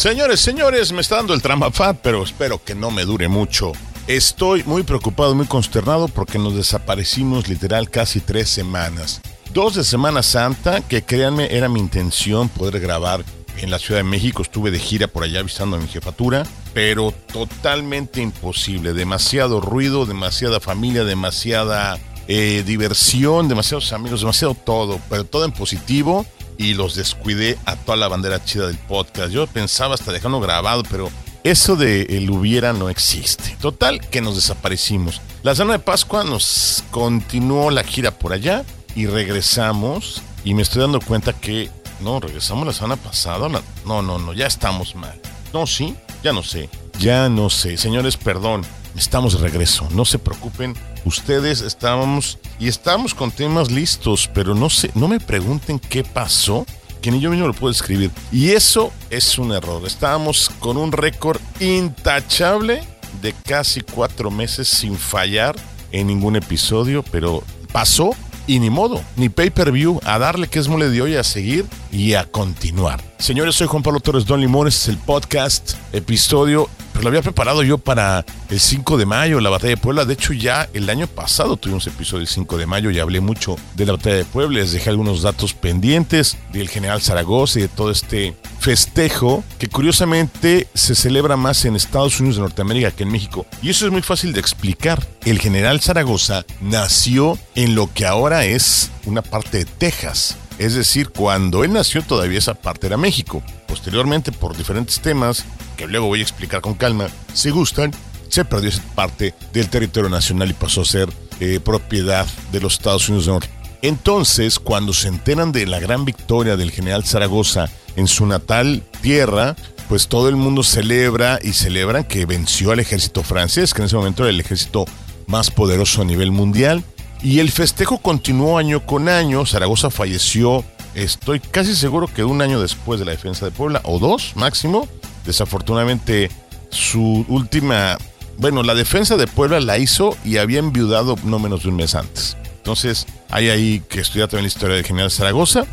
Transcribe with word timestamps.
Señores, 0.00 0.40
señores, 0.40 0.92
me 0.92 1.02
está 1.02 1.16
dando 1.16 1.34
el 1.34 1.42
tramafat, 1.42 1.98
pero 2.02 2.22
espero 2.22 2.64
que 2.64 2.74
no 2.74 2.90
me 2.90 3.04
dure 3.04 3.28
mucho. 3.28 3.72
Estoy 4.06 4.64
muy 4.64 4.82
preocupado, 4.82 5.34
muy 5.34 5.44
consternado 5.44 6.08
porque 6.08 6.38
nos 6.38 6.56
desaparecimos 6.56 7.48
literal 7.48 7.90
casi 7.90 8.20
tres 8.20 8.48
semanas. 8.48 9.20
Dos 9.52 9.74
de 9.74 9.84
Semana 9.84 10.22
Santa, 10.22 10.80
que 10.80 11.02
créanme, 11.02 11.54
era 11.54 11.68
mi 11.68 11.80
intención 11.80 12.48
poder 12.48 12.80
grabar 12.80 13.22
en 13.58 13.70
la 13.70 13.78
Ciudad 13.78 14.00
de 14.00 14.04
México. 14.04 14.40
Estuve 14.40 14.70
de 14.70 14.78
gira 14.78 15.06
por 15.06 15.22
allá 15.22 15.42
visitando 15.42 15.76
a 15.76 15.80
mi 15.80 15.86
jefatura, 15.86 16.44
pero 16.72 17.12
totalmente 17.12 18.22
imposible. 18.22 18.94
Demasiado 18.94 19.60
ruido, 19.60 20.06
demasiada 20.06 20.60
familia, 20.60 21.04
demasiada 21.04 21.98
eh, 22.26 22.64
diversión, 22.66 23.48
demasiados 23.48 23.92
amigos, 23.92 24.20
demasiado 24.20 24.54
todo, 24.54 24.98
pero 25.10 25.24
todo 25.24 25.44
en 25.44 25.52
positivo 25.52 26.24
y 26.60 26.74
los 26.74 26.94
descuidé 26.94 27.58
a 27.64 27.74
toda 27.74 27.96
la 27.96 28.06
bandera 28.06 28.44
chida 28.44 28.66
del 28.66 28.76
podcast. 28.76 29.32
Yo 29.32 29.46
pensaba 29.46 29.94
hasta 29.94 30.12
dejarlo 30.12 30.40
grabado, 30.40 30.82
pero 30.90 31.10
eso 31.42 31.74
de 31.74 32.02
el 32.02 32.28
hubiera 32.28 32.74
no 32.74 32.90
existe. 32.90 33.56
Total, 33.62 34.06
que 34.10 34.20
nos 34.20 34.34
desaparecimos. 34.34 35.22
La 35.42 35.54
semana 35.54 35.78
de 35.78 35.84
Pascua 35.84 36.22
nos 36.22 36.84
continuó 36.90 37.70
la 37.70 37.82
gira 37.82 38.10
por 38.10 38.34
allá 38.34 38.66
y 38.94 39.06
regresamos. 39.06 40.20
Y 40.44 40.52
me 40.52 40.60
estoy 40.60 40.82
dando 40.82 41.00
cuenta 41.00 41.32
que 41.32 41.70
no, 42.00 42.20
regresamos 42.20 42.66
la 42.66 42.74
semana 42.74 42.96
pasada. 42.96 43.48
No, 43.86 44.02
no, 44.02 44.18
no, 44.18 44.34
ya 44.34 44.46
estamos 44.46 44.94
mal. 44.94 45.18
No, 45.54 45.66
sí, 45.66 45.96
ya 46.22 46.34
no 46.34 46.42
sé. 46.42 46.68
Ya 46.98 47.30
no 47.30 47.48
sé. 47.48 47.78
Señores, 47.78 48.18
perdón. 48.18 48.66
Estamos 48.96 49.34
de 49.34 49.40
regreso. 49.40 49.88
No 49.92 50.04
se 50.04 50.18
preocupen. 50.18 50.74
Ustedes 51.04 51.60
estábamos 51.60 52.38
y 52.58 52.68
estábamos 52.68 53.14
con 53.14 53.30
temas 53.30 53.70
listos, 53.70 54.28
pero 54.32 54.54
no 54.54 54.68
sé, 54.70 54.90
no 54.94 55.08
me 55.08 55.20
pregunten 55.20 55.78
qué 55.78 56.04
pasó, 56.04 56.66
que 57.00 57.10
ni 57.10 57.20
yo 57.20 57.30
mismo 57.30 57.46
lo 57.46 57.54
puedo 57.54 57.72
escribir. 57.72 58.10
Y 58.30 58.50
eso 58.50 58.92
es 59.08 59.38
un 59.38 59.52
error. 59.52 59.82
Estábamos 59.86 60.50
con 60.58 60.76
un 60.76 60.92
récord 60.92 61.40
intachable 61.60 62.82
de 63.22 63.32
casi 63.32 63.80
cuatro 63.80 64.30
meses 64.30 64.68
sin 64.68 64.96
fallar 64.96 65.56
en 65.92 66.06
ningún 66.06 66.36
episodio, 66.36 67.02
pero 67.10 67.42
pasó 67.72 68.10
y 68.46 68.58
ni 68.58 68.70
modo, 68.70 69.02
ni 69.16 69.28
pay-per-view, 69.28 70.00
a 70.04 70.18
darle 70.18 70.48
que 70.48 70.58
es 70.58 70.66
mole 70.66 70.88
de 70.90 71.00
hoy, 71.02 71.14
a 71.14 71.22
seguir 71.22 71.66
y 71.92 72.14
a 72.14 72.24
continuar. 72.24 73.00
Señores, 73.18 73.54
soy 73.54 73.68
Juan 73.68 73.82
Pablo 73.82 74.00
Torres 74.00 74.26
Don 74.26 74.40
Limón, 74.40 74.66
este 74.66 74.90
es 74.90 74.96
el 74.96 74.98
podcast, 74.98 75.74
episodio 75.92 76.68
lo 77.02 77.08
había 77.08 77.22
preparado 77.22 77.62
yo 77.62 77.78
para 77.78 78.24
el 78.48 78.60
5 78.60 78.96
de 78.96 79.06
mayo, 79.06 79.40
la 79.40 79.50
batalla 79.50 79.74
de 79.74 79.76
Puebla. 79.76 80.04
De 80.04 80.14
hecho, 80.14 80.32
ya 80.32 80.68
el 80.72 80.88
año 80.90 81.06
pasado 81.06 81.56
tuvimos 81.56 81.86
episodio 81.86 82.20
del 82.20 82.28
5 82.28 82.58
de 82.58 82.66
mayo 82.66 82.90
y 82.90 82.98
hablé 82.98 83.20
mucho 83.20 83.56
de 83.74 83.86
la 83.86 83.92
batalla 83.92 84.16
de 84.16 84.24
Puebla. 84.24 84.60
Les 84.60 84.72
dejé 84.72 84.90
algunos 84.90 85.22
datos 85.22 85.54
pendientes 85.54 86.36
del 86.52 86.68
general 86.68 87.00
Zaragoza 87.00 87.58
y 87.58 87.62
de 87.62 87.68
todo 87.68 87.90
este 87.90 88.34
festejo 88.58 89.44
que 89.58 89.68
curiosamente 89.68 90.68
se 90.74 90.94
celebra 90.94 91.36
más 91.36 91.64
en 91.64 91.76
Estados 91.76 92.20
Unidos 92.20 92.36
de 92.36 92.42
Norteamérica 92.42 92.90
que 92.90 93.04
en 93.04 93.12
México. 93.12 93.46
Y 93.62 93.70
eso 93.70 93.86
es 93.86 93.92
muy 93.92 94.02
fácil 94.02 94.32
de 94.32 94.40
explicar. 94.40 95.06
El 95.24 95.38
general 95.38 95.80
Zaragoza 95.80 96.44
nació 96.60 97.38
en 97.54 97.74
lo 97.74 97.92
que 97.92 98.06
ahora 98.06 98.44
es 98.44 98.90
una 99.06 99.22
parte 99.22 99.58
de 99.58 99.64
Texas. 99.64 100.36
Es 100.60 100.74
decir, 100.74 101.08
cuando 101.08 101.64
él 101.64 101.72
nació 101.72 102.02
todavía 102.02 102.38
esa 102.38 102.52
parte 102.52 102.86
era 102.86 102.98
México. 102.98 103.42
Posteriormente, 103.66 104.30
por 104.30 104.54
diferentes 104.54 105.00
temas, 105.00 105.46
que 105.78 105.86
luego 105.86 106.08
voy 106.08 106.18
a 106.18 106.22
explicar 106.22 106.60
con 106.60 106.74
calma, 106.74 107.08
si 107.32 107.48
gustan, 107.48 107.92
se 108.28 108.44
perdió 108.44 108.68
esa 108.68 108.82
parte 108.94 109.34
del 109.54 109.70
territorio 109.70 110.10
nacional 110.10 110.50
y 110.50 110.52
pasó 110.52 110.82
a 110.82 110.84
ser 110.84 111.08
eh, 111.40 111.60
propiedad 111.64 112.26
de 112.52 112.60
los 112.60 112.74
Estados 112.74 113.08
Unidos 113.08 113.24
de 113.24 113.32
Norte. 113.32 113.50
Entonces, 113.80 114.58
cuando 114.58 114.92
se 114.92 115.08
enteran 115.08 115.50
de 115.50 115.66
la 115.66 115.80
gran 115.80 116.04
victoria 116.04 116.58
del 116.58 116.72
general 116.72 117.06
Zaragoza 117.06 117.70
en 117.96 118.06
su 118.06 118.26
natal 118.26 118.82
tierra, 119.00 119.56
pues 119.88 120.08
todo 120.08 120.28
el 120.28 120.36
mundo 120.36 120.62
celebra 120.62 121.38
y 121.42 121.54
celebran 121.54 122.04
que 122.04 122.26
venció 122.26 122.72
al 122.72 122.80
ejército 122.80 123.22
francés, 123.22 123.72
que 123.72 123.80
en 123.80 123.86
ese 123.86 123.96
momento 123.96 124.24
era 124.24 124.30
el 124.30 124.40
ejército 124.40 124.84
más 125.26 125.50
poderoso 125.50 126.02
a 126.02 126.04
nivel 126.04 126.32
mundial, 126.32 126.84
y 127.22 127.38
el 127.40 127.50
festejo 127.50 127.98
continuó 127.98 128.58
año 128.58 128.84
con 128.86 129.08
año. 129.08 129.44
Zaragoza 129.46 129.90
falleció, 129.90 130.64
estoy 130.94 131.40
casi 131.40 131.74
seguro 131.74 132.06
que 132.06 132.24
un 132.24 132.42
año 132.42 132.60
después 132.60 132.98
de 132.98 133.06
la 133.06 133.12
defensa 133.12 133.44
de 133.44 133.50
Puebla, 133.50 133.80
o 133.84 133.98
dos 133.98 134.32
máximo. 134.36 134.88
Desafortunadamente, 135.24 136.30
su 136.70 137.24
última. 137.28 137.98
Bueno, 138.38 138.62
la 138.62 138.74
defensa 138.74 139.16
de 139.16 139.26
Puebla 139.26 139.60
la 139.60 139.78
hizo 139.78 140.16
y 140.24 140.38
había 140.38 140.60
enviudado 140.60 141.16
no 141.24 141.38
menos 141.38 141.62
de 141.62 141.68
un 141.68 141.76
mes 141.76 141.94
antes. 141.94 142.36
Entonces, 142.56 143.06
hay 143.30 143.50
ahí 143.50 143.82
que 143.88 144.00
estudiar 144.00 144.28
también 144.28 144.44
la 144.44 144.48
historia 144.48 144.76
del 144.76 144.86
general 144.86 145.10
Zaragoza. 145.10 145.66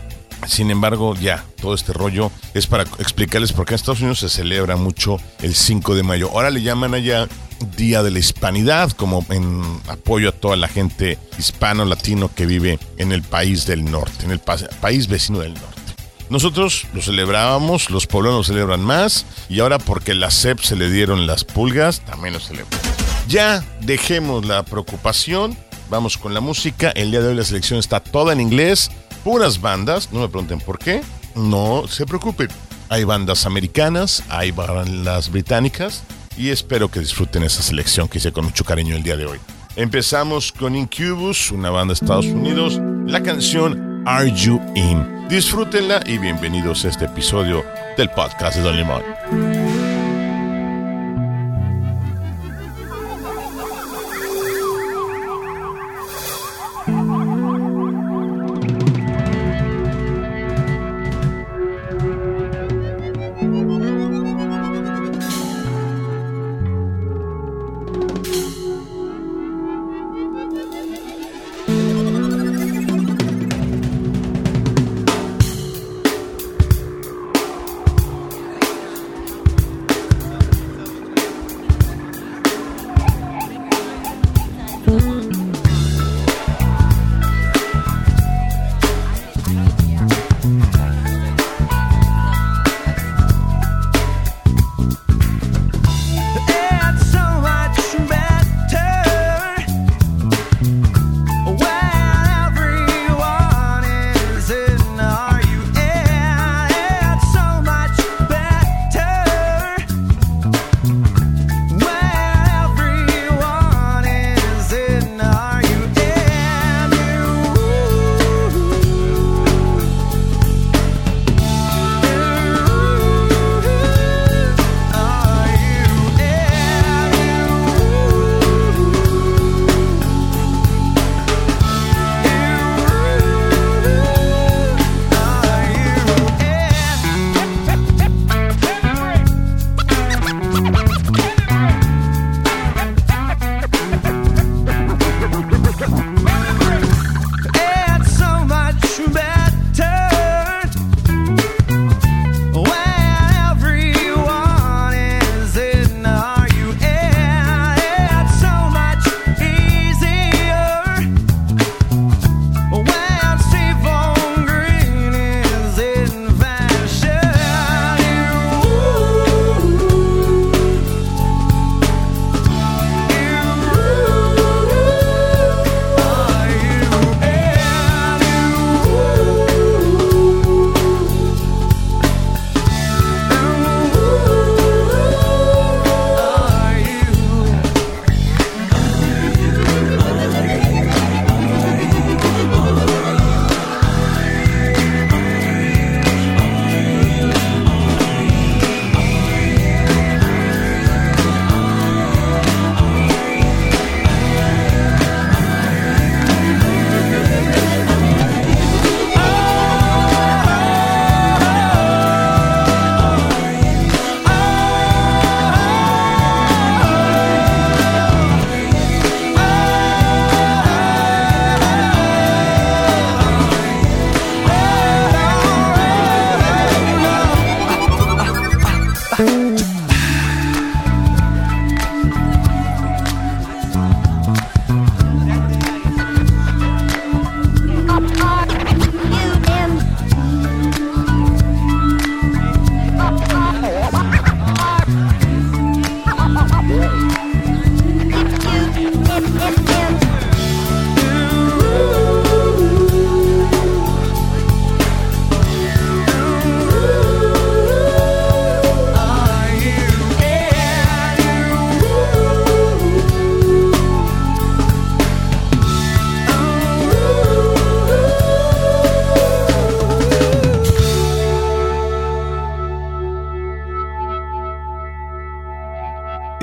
Sin 0.48 0.70
embargo, 0.70 1.16
ya, 1.16 1.46
todo 1.62 1.74
este 1.74 1.94
rollo 1.94 2.32
es 2.54 2.68
para 2.68 2.84
explicarles 3.00 3.54
por 3.54 3.66
qué 3.66 3.74
en 3.74 3.76
Estados 3.76 4.02
Unidos 4.02 4.20
se 4.20 4.30
celebra 4.30 4.76
mucho 4.76 5.18
el 5.42 5.56
5 5.56 5.96
de 5.96 6.04
mayo. 6.04 6.30
Ahora 6.32 6.50
le 6.50 6.62
llaman 6.62 6.94
allá 6.94 7.28
Día 7.76 8.04
de 8.04 8.12
la 8.12 8.20
Hispanidad, 8.20 8.92
como 8.92 9.26
en 9.30 9.62
apoyo 9.88 10.30
a 10.30 10.32
toda 10.32 10.56
la 10.56 10.68
gente 10.68 11.18
hispano-latino 11.38 12.30
que 12.34 12.46
vive 12.46 12.80
en 12.98 13.12
el 13.12 13.24
país 13.24 13.66
del 13.66 13.90
norte, 13.90 14.26
en 14.26 14.32
el 14.32 14.40
país 14.40 15.08
vecino 15.08 15.40
del 15.40 15.54
norte. 15.54 15.78
Nosotros 16.30 16.88
lo 16.94 17.02
celebrábamos, 17.02 17.90
los 17.90 18.06
poblanos 18.06 18.48
celebran 18.48 18.82
más, 18.82 19.26
y 19.48 19.62
ahora 19.62 19.80
porque 19.80 20.14
la 20.14 20.30
CEP 20.30 20.60
se 20.60 20.76
le 20.76 20.92
dieron 20.92 21.26
las 21.26 21.46
pulgas, 21.46 22.02
también 22.02 22.34
lo 22.34 22.40
celebran. 22.40 22.80
Ya 23.30 23.64
dejemos 23.82 24.46
la 24.46 24.64
preocupación, 24.64 25.58
vamos 25.90 26.18
con 26.18 26.34
la 26.34 26.42
música. 26.42 26.92
El 26.92 27.12
día 27.12 27.22
de 27.22 27.30
hoy 27.30 27.36
la 27.36 27.44
selección 27.46 27.80
está 27.80 28.02
toda 28.02 28.34
en 28.34 28.42
inglés, 28.42 28.92
puras 29.24 29.62
bandas, 29.62 30.12
no 30.12 30.20
me 30.20 30.28
pregunten 30.28 30.60
por 30.60 30.80
qué, 30.80 31.02
no 31.36 31.88
se 31.88 32.06
preocupen. 32.06 32.50
Hay 32.90 33.04
bandas 33.06 33.46
americanas, 33.46 34.24
hay 34.30 34.52
bandas 34.52 35.30
británicas, 35.30 36.04
y 36.38 36.50
espero 36.50 36.90
que 36.90 37.00
disfruten 37.00 37.44
esa 37.44 37.62
selección 37.62 38.08
que 38.08 38.20
hice 38.20 38.32
con 38.32 38.46
mucho 38.46 38.64
cariño 38.64 38.96
el 38.96 39.04
día 39.04 39.18
de 39.18 39.26
hoy. 39.26 39.40
Empezamos 39.76 40.52
con 40.52 40.76
Incubus, 40.76 41.52
una 41.52 41.70
banda 41.70 41.94
de 41.94 41.96
Estados 41.96 42.26
Unidos, 42.28 42.80
la 43.06 43.22
canción 43.22 44.04
Are 44.06 44.32
You 44.32 44.62
In. 44.76 45.28
Disfrútenla 45.28 46.02
y 46.06 46.18
bienvenidos 46.18 46.86
a 46.86 46.90
este 46.90 47.06
episodio 47.06 47.64
del 47.98 48.10
podcast 48.12 48.58
de 48.58 48.64
Don 48.64 48.78
Limón. 48.78 49.57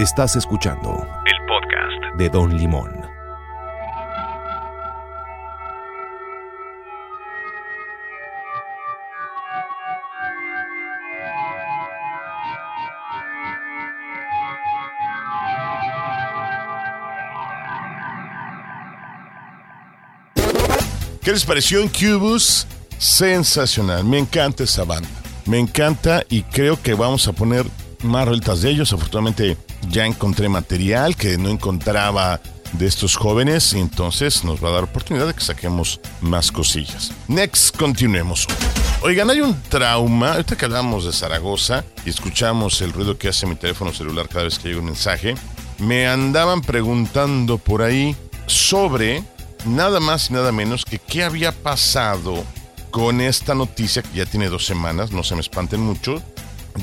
Estás 0.05 0.37
escuchando 0.37 1.09
el 1.25 1.47
podcast 1.47 2.19
de 2.19 2.29
Don 2.29 2.55
Limón. 2.55 2.93
¿Qué 21.23 21.33
les 21.33 21.47
pareció 21.47 21.81
en 21.81 21.89
Cubus? 21.89 22.67
Sensacional, 22.99 24.05
me 24.05 24.19
encanta 24.19 24.65
esa 24.65 24.85
banda. 24.85 25.09
Me 25.47 25.59
encanta 25.59 26.25
y 26.29 26.43
creo 26.43 26.83
que 26.83 26.93
vamos 26.93 27.27
a 27.27 27.33
poner 27.33 27.65
más 28.03 28.27
vueltas 28.27 28.61
de 28.61 28.69
ellos. 28.69 28.93
Afortunadamente 28.93 29.57
ya 29.89 30.07
encontré 30.07 30.49
material 30.49 31.17
que 31.17 31.39
no 31.39 31.49
encontraba 31.49 32.41
de 32.73 32.87
estos 32.87 33.17
jóvenes 33.17 33.73
y 33.73 33.79
entonces 33.79 34.45
nos 34.45 34.63
va 34.63 34.69
a 34.69 34.73
dar 34.73 34.85
oportunidad 34.85 35.27
de 35.27 35.35
que 35.35 35.41
saquemos 35.41 36.01
más 36.21 36.51
cosillas. 36.51 37.13
Next, 37.29 37.77
continuemos. 37.77 38.47
Oigan, 39.03 39.31
hay 39.31 39.41
un 39.41 39.61
trauma. 39.69 40.33
Ahorita 40.33 40.57
que 40.57 40.65
hablamos 40.65 41.05
de 41.05 41.13
Zaragoza 41.13 41.85
y 42.05 42.11
escuchamos 42.11 42.81
el 42.81 42.93
ruido 42.93 43.17
que 43.17 43.29
hace 43.29 43.47
mi 43.47 43.55
teléfono 43.55 43.93
celular 43.93 44.29
cada 44.29 44.45
vez 44.45 44.59
que 44.59 44.69
llega 44.69 44.81
un 44.81 44.87
mensaje, 44.87 45.35
me 45.79 46.07
andaban 46.09 46.63
preguntando 46.63 47.59
por 47.59 47.83
ahí 47.83 48.17
sobre 48.47 49.23
nada 49.67 50.01
más 50.01 50.31
y 50.31 50.35
nada 50.35 50.53
menos 50.53 50.85
que 50.85 50.99
qué 50.99 51.25
había 51.25 51.53
pasado 51.53 52.45
con 52.91 53.21
esta 53.21 53.55
noticia 53.55 54.03
que 54.03 54.19
ya 54.19 54.27
tiene 54.27 54.49
dos 54.49 54.67
semanas, 54.67 55.11
no 55.11 55.23
se 55.23 55.35
me 55.35 55.41
espanten 55.41 55.81
mucho, 55.81 56.23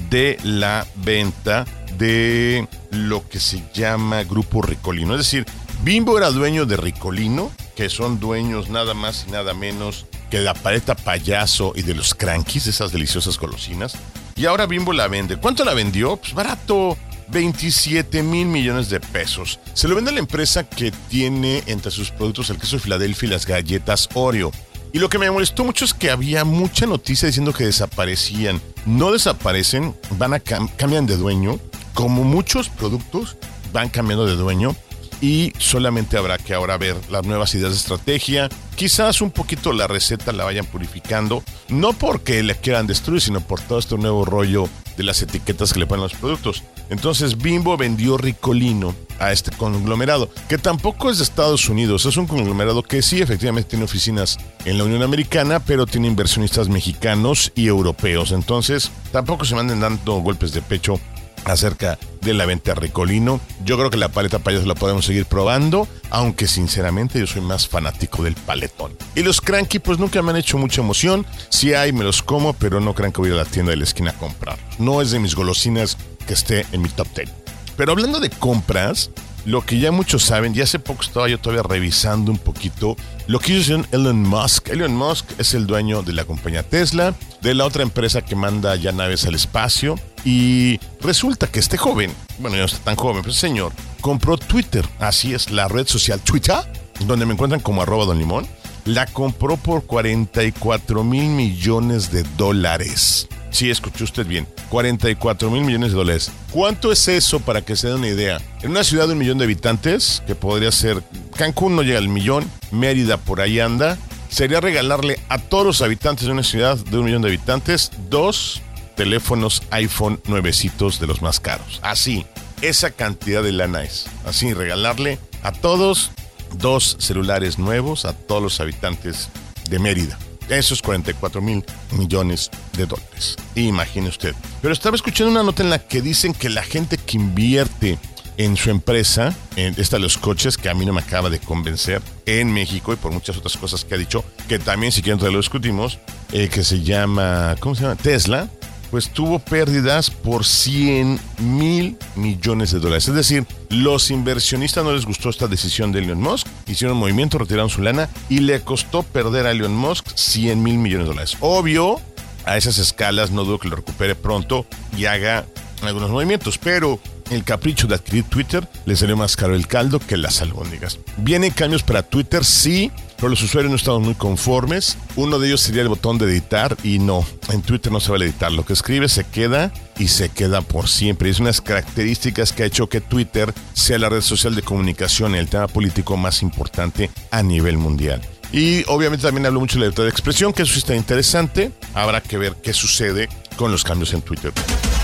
de 0.10 0.38
la 0.44 0.86
venta 0.96 1.66
de 1.98 2.68
lo 2.92 3.28
que 3.28 3.40
se 3.40 3.64
llama 3.74 4.24
Grupo 4.24 4.62
Ricolino. 4.62 5.16
Es 5.16 5.20
decir, 5.20 5.46
Bimbo 5.84 6.18
era 6.18 6.30
dueño 6.30 6.66
de 6.66 6.78
Ricolino, 6.78 7.52
que 7.76 7.90
son 7.90 8.20
dueños 8.20 8.70
nada 8.70 8.94
más 8.94 9.26
y 9.28 9.32
nada 9.32 9.54
menos 9.54 10.06
que 10.30 10.40
la 10.40 10.54
paleta 10.54 10.96
payaso 10.96 11.74
y 11.76 11.82
de 11.82 11.96
los 11.96 12.14
crankies, 12.14 12.68
esas 12.68 12.92
deliciosas 12.92 13.38
golosinas. 13.38 13.94
Y 14.36 14.46
ahora 14.46 14.66
Bimbo 14.66 14.94
la 14.94 15.08
vende. 15.08 15.38
¿Cuánto 15.38 15.66
la 15.66 15.74
vendió? 15.74 16.18
Pues 16.18 16.34
barato. 16.34 16.98
27 17.30 18.24
mil 18.24 18.48
millones 18.48 18.90
de 18.90 19.00
pesos. 19.00 19.60
Se 19.74 19.88
lo 19.88 19.96
vende 19.96 20.12
a 20.12 20.14
la 20.14 20.20
empresa 20.20 20.66
que 20.68 20.92
tiene 20.92 21.64
entre 21.66 21.90
sus 21.92 22.12
productos 22.12 22.50
el 22.50 22.58
queso 22.58 22.76
de 22.76 22.82
Filadelfia 22.82 23.28
y 23.28 23.30
las 23.30 23.46
galletas 23.46 24.10
Oreo. 24.14 24.52
Y 24.94 25.00
lo 25.00 25.08
que 25.08 25.18
me 25.18 25.32
molestó 25.32 25.64
mucho 25.64 25.86
es 25.86 25.94
que 25.94 26.12
había 26.12 26.44
mucha 26.44 26.86
noticia 26.86 27.28
diciendo 27.28 27.54
que 27.54 27.64
desaparecían. 27.64 28.62
No 28.86 29.12
desaparecen, 29.12 29.96
van 30.18 30.34
a 30.34 30.40
cambian 30.40 31.06
de 31.06 31.16
dueño. 31.16 31.60
Como 31.94 32.24
muchos 32.24 32.70
productos 32.70 33.38
van 33.74 33.90
cambiando 33.90 34.26
de 34.26 34.36
dueño 34.36 34.76
y 35.22 35.54
solamente 35.60 36.18
habrá 36.18 36.38
que 36.38 36.54
ahora 36.54 36.78
ver 36.78 36.98
las 37.10 37.26
nuevas 37.26 37.54
ideas 37.54 37.72
de 37.72 37.78
estrategia. 37.78 38.50
Quizás 38.76 39.22
un 39.22 39.30
poquito 39.30 39.72
la 39.72 39.88
receta 39.88 40.32
la 40.32 40.44
vayan 40.44 40.66
purificando, 40.66 41.44
no 41.70 41.94
porque 41.94 42.42
le 42.42 42.56
quieran 42.56 42.88
destruir, 42.88 43.22
sino 43.22 43.40
por 43.40 43.62
todo 43.62 43.80
este 43.80 43.98
nuevo 43.98 44.26
rollo 44.26 44.68
de 44.98 45.04
las 45.04 45.22
etiquetas 45.22 45.74
que 45.74 45.80
le 45.80 45.86
ponen 45.86 46.04
los 46.04 46.16
productos. 46.16 46.64
Entonces 46.90 47.38
Bimbo 47.38 47.78
vendió 47.78 48.18
Ricolino 48.18 48.96
a 49.20 49.32
este 49.32 49.52
conglomerado, 49.52 50.30
que 50.50 50.58
tampoco 50.58 51.12
es 51.12 51.20
de 51.20 51.24
Estados 51.24 51.70
Unidos, 51.70 52.06
es 52.06 52.18
un 52.18 52.26
conglomerado 52.26 52.82
que 52.82 53.04
sí 53.04 53.22
efectivamente 53.22 53.70
tiene 53.70 53.86
oficinas 53.86 54.38
en 54.66 54.80
la 54.80 54.84
Unión 54.84 55.04
Americana, 55.04 55.60
pero 55.60 55.86
tiene 55.86 56.08
inversionistas 56.08 56.68
mexicanos 56.68 57.52
y 57.56 57.68
europeos. 57.68 58.32
Entonces 58.32 58.92
tampoco 59.12 59.46
se 59.46 59.56
manden 59.56 59.80
dando 59.80 60.16
golpes 60.16 60.52
de 60.52 60.64
pecho 60.64 61.00
acerca 61.46 61.98
de 62.22 62.34
la 62.34 62.46
venta 62.46 62.76
Ricolino. 62.76 63.40
Yo 63.66 63.78
creo 63.78 63.90
que 63.90 63.98
la 63.98 64.10
paleta 64.10 64.40
payaso 64.40 64.66
la 64.66 64.76
podemos 64.76 65.06
seguir 65.06 65.26
probando, 65.26 65.88
aunque 66.10 66.48
sinceramente 66.48 67.20
yo 67.20 67.28
soy 67.28 67.42
más 67.42 67.68
fanático 67.68 68.24
del 68.24 68.36
paletón. 68.36 68.94
Y 69.16 69.24
los 69.24 69.42
cranky 69.42 69.80
pues 69.80 70.00
nunca 70.00 70.22
me 70.22 70.32
han 70.32 70.38
hecho 70.38 70.58
mucha 70.58 70.82
emoción. 70.82 71.26
Si 71.50 71.74
hay 71.74 71.94
me 71.94 72.04
los 72.04 72.22
como, 72.22 72.54
pero 72.54 72.80
no 72.80 72.94
crean 72.94 73.12
que 73.12 73.22
voy 73.22 73.32
a 73.32 73.36
la 73.36 73.46
tienda 73.46 73.72
de 73.72 73.78
la 73.78 73.84
esquina 73.84 74.12
a 74.12 74.18
comprar. 74.18 74.58
No 74.78 75.02
es 75.02 75.12
de 75.12 75.20
mis 75.20 75.36
golosinas 75.36 75.98
que 76.28 76.34
esté 76.34 76.66
en 76.72 76.82
mi 76.82 76.90
top 76.90 77.08
10. 77.16 77.30
Pero 77.78 77.94
hablando 77.94 78.20
de 78.20 78.30
compras, 78.30 79.10
lo 79.46 79.66
que 79.66 79.80
ya 79.80 79.92
muchos 79.92 80.24
saben, 80.24 80.54
ya 80.54 80.64
hace 80.64 80.80
poco 80.80 81.02
estaba 81.02 81.28
yo 81.28 81.40
todavía 81.40 81.64
revisando 81.64 82.32
un 82.32 82.38
poquito 82.38 82.96
lo 83.28 83.40
que 83.40 83.54
hizo 83.54 83.82
Elon 83.92 84.22
Musk. 84.22 84.70
Elon 84.70 84.96
Musk 84.96 85.26
es 85.38 85.54
el 85.54 85.68
dueño 85.68 86.04
de 86.04 86.14
la 86.14 86.26
compañía 86.26 86.64
Tesla, 86.64 87.16
de 87.42 87.54
la 87.54 87.66
otra 87.66 87.84
empresa 87.84 88.22
que 88.22 88.36
manda 88.36 88.76
ya 88.76 88.92
naves 88.92 89.26
al 89.26 89.36
espacio. 89.36 89.96
Y 90.24 90.80
resulta 91.02 91.48
que 91.48 91.60
este 91.60 91.78
joven, 91.78 92.12
bueno, 92.40 92.56
ya 92.56 92.62
no 92.62 92.66
está 92.66 92.80
tan 92.80 92.96
joven, 92.96 93.22
pero 93.24 93.34
señor, 93.34 93.74
compró 94.02 94.38
Twitter. 94.38 94.88
Así 95.00 95.34
es, 95.34 95.50
la 95.50 95.68
red 95.68 95.88
social 95.88 96.20
Twitter, 96.20 96.58
donde 97.06 97.26
me 97.26 97.34
encuentran 97.34 97.62
como 97.62 97.82
arroba 97.82 98.06
don 98.06 98.20
limón. 98.20 98.48
La 98.86 99.06
compró 99.06 99.58
por 99.58 99.86
44 99.86 101.04
mil 101.04 101.30
millones 101.30 102.12
de 102.12 102.24
dólares. 102.38 103.28
Sí, 103.52 103.70
escuchó 103.70 104.04
usted 104.04 104.26
bien. 104.26 104.48
44 104.72 105.52
mil 105.52 105.64
millones 105.64 105.92
de 105.92 105.98
dólares. 105.98 106.32
¿Cuánto 106.52 106.92
es 106.92 107.08
eso 107.10 107.42
para 107.42 107.62
que 107.62 107.76
se 107.76 107.90
dé 107.90 107.96
una 107.96 108.08
idea? 108.08 108.40
En 108.62 108.72
una 108.72 108.84
ciudad 108.84 109.06
de 109.06 109.14
un 109.14 109.20
millón 109.20 109.38
de 109.38 109.44
habitantes, 109.44 110.24
que 110.26 110.34
podría 110.34 110.72
ser 110.72 111.04
Cancún 111.36 111.76
no 111.76 111.84
llega 111.84 112.00
al 112.00 112.08
millón, 112.08 112.50
Mérida 112.72 113.18
por 113.18 113.42
ahí 113.42 113.60
anda, 113.60 113.98
sería 114.30 114.62
regalarle 114.62 115.20
a 115.28 115.38
todos 115.38 115.66
los 115.66 115.82
habitantes 115.82 116.26
de 116.26 116.32
una 116.32 116.44
ciudad 116.44 116.78
de 116.78 116.98
un 116.98 117.06
millón 117.06 117.22
de 117.22 117.28
habitantes 117.28 117.92
dos 118.10 118.62
teléfonos 118.96 119.62
iPhone 119.72 120.22
nuevecitos 120.26 121.00
de 121.00 121.08
los 121.08 121.22
más 121.22 121.40
caros. 121.42 121.80
Así, 121.84 122.26
esa 122.62 122.92
cantidad 122.92 123.44
de 123.44 123.52
lana 123.52 123.84
es. 123.84 124.06
Así, 124.26 124.54
regalarle 124.54 125.20
a 125.44 125.52
todos 125.52 126.12
dos 126.54 126.96
celulares 127.00 127.60
nuevos 127.60 128.06
a 128.06 128.14
todos 128.14 128.42
los 128.42 128.60
habitantes 128.62 129.30
de 129.70 129.80
Mérida. 129.80 130.18
Esos 130.52 130.82
44 130.82 131.42
mil 131.42 131.64
millones 131.94 132.52
de 132.74 132.86
dólares. 132.86 133.38
Imagine 133.56 134.10
usted. 134.10 134.36
Pero 134.62 134.74
estaba 134.74 134.96
escuchando 134.96 135.32
una 135.32 135.44
nota 135.44 135.64
en 135.64 135.70
la 135.70 135.80
que 135.80 136.02
dicen 136.02 136.34
que 136.34 136.50
la 136.50 136.62
gente 136.62 136.98
que 136.98 137.18
invierte 137.18 137.98
en 138.38 138.58
su 138.58 138.70
empresa, 138.70 139.34
en 139.56 139.74
esta 139.78 139.96
de 139.96 140.02
los 140.04 140.18
coches, 140.18 140.58
que 140.58 140.70
a 140.70 140.74
mí 140.74 140.86
no 140.86 140.94
me 140.94 141.02
acaba 141.02 141.30
de 141.30 141.40
convencer, 141.40 142.02
en 142.26 142.52
México 142.52 142.92
y 142.92 142.98
por 142.98 143.12
muchas 143.12 143.38
otras 143.38 143.56
cosas 143.56 143.86
que 143.86 143.96
ha 143.96 143.98
dicho, 143.98 144.26
que 144.48 144.60
también 144.60 144.92
si 144.92 145.02
quieren 145.02 145.22
lo 145.32 145.38
discutimos, 145.38 146.00
eh, 146.32 146.50
que 146.50 146.64
se 146.64 146.82
llama, 146.82 147.56
¿cómo 147.60 147.76
se 147.76 147.84
llama? 147.84 147.96
Tesla, 147.96 148.50
pues 148.92 149.10
tuvo 149.10 149.40
pérdidas 149.40 150.12
por 150.12 150.46
100 150.46 151.20
mil 151.40 151.98
millones 152.16 152.72
de 152.72 152.80
dólares. 152.80 153.08
Es 153.08 153.16
decir, 153.16 153.48
los 153.70 154.12
inversionistas 154.12 154.84
no 154.84 154.94
les 154.94 155.06
gustó 155.06 155.30
esta 155.30 155.48
decisión 155.48 155.92
de 155.92 156.00
Elon 156.00 156.22
Musk, 156.22 156.46
hicieron 156.68 156.98
movimiento, 156.98 157.38
retiraron 157.38 157.70
su 157.70 157.82
lana 157.82 158.10
y 158.30 158.40
le 158.40 158.62
costó 158.62 159.02
perder 159.02 159.48
a 159.48 159.52
Elon 159.52 159.76
Musk 159.76 160.08
100 160.14 160.62
mil 160.62 160.78
millones 160.78 161.08
de 161.08 161.14
dólares. 161.14 161.38
Obvio, 161.40 162.00
a 162.46 162.58
esas 162.58 162.78
escalas 162.78 163.32
no 163.32 163.46
dudo 163.46 163.60
que 163.60 163.70
lo 163.70 163.78
recupere 163.78 164.16
pronto 164.16 164.66
y 164.98 165.06
haga 165.06 165.46
algunos 165.82 166.10
movimientos, 166.10 166.58
pero 166.58 167.00
el 167.30 167.44
capricho 167.46 167.88
de 167.88 167.96
adquirir 167.96 168.26
Twitter 168.26 168.68
le 168.86 168.96
salió 168.96 169.16
más 169.16 169.36
caro 169.38 169.56
el 169.56 169.68
caldo 169.68 170.00
que 170.00 170.18
las 170.18 170.42
albóndigas. 170.42 171.00
¿Vienen 171.18 171.52
cambios 171.52 171.82
para 171.82 172.04
Twitter? 172.04 172.44
Sí, 172.44 172.92
pero 173.22 173.30
los 173.30 173.44
usuarios 173.44 173.70
no 173.70 173.76
estamos 173.76 174.02
muy 174.02 174.16
conformes. 174.16 174.98
Uno 175.16 175.38
de 175.38 175.48
ellos 175.48 175.62
sería 175.62 175.84
el 175.84 175.90
botón 175.90 176.18
de 176.18 176.26
editar 176.26 176.76
y 176.84 176.98
no, 176.98 177.24
en 177.50 177.62
Twitter 177.62 177.92
no 177.92 178.00
se 178.00 178.12
va 178.12 178.18
a 178.18 178.24
editar. 178.24 178.52
Lo 178.52 178.66
que 178.66 178.74
escribe 178.74 179.08
se 179.08 179.24
queda 179.24 179.72
y 180.00 180.08
se 180.08 180.30
queda 180.30 180.62
por 180.62 180.90
siempre. 180.90 181.30
Es 181.30 181.40
unas 181.40 181.62
características 181.62 182.52
que 182.52 182.64
ha 182.64 182.66
hecho 182.66 182.90
que 182.90 183.00
Twitter 183.00 183.54
sea 183.74 184.00
la 184.00 184.10
red 184.10 184.22
social 184.22 184.56
de 184.56 184.64
comunicación 184.64 185.36
el 185.36 185.50
tema 185.50 185.68
político 185.68 186.18
más 186.18 186.42
importante 186.42 187.12
a 187.30 187.44
nivel 187.44 187.78
mundial. 187.78 188.22
Y 188.52 188.84
obviamente 188.88 189.24
también 189.24 189.46
hablo 189.46 189.60
mucho 189.60 189.76
de 189.76 189.82
la 189.82 189.86
libertad 189.86 190.04
de 190.04 190.10
expresión, 190.10 190.52
que 190.52 190.64
eso 190.64 190.80
está 190.80 190.96
interesante. 190.96 191.72
Habrá 191.94 192.22
que 192.22 192.40
ver 192.40 192.56
qué 192.64 192.74
sucede 192.74 193.30
con 193.56 193.72
los 193.72 193.84
cambios 193.84 194.14
en 194.16 194.24
Twitter. 194.24 194.52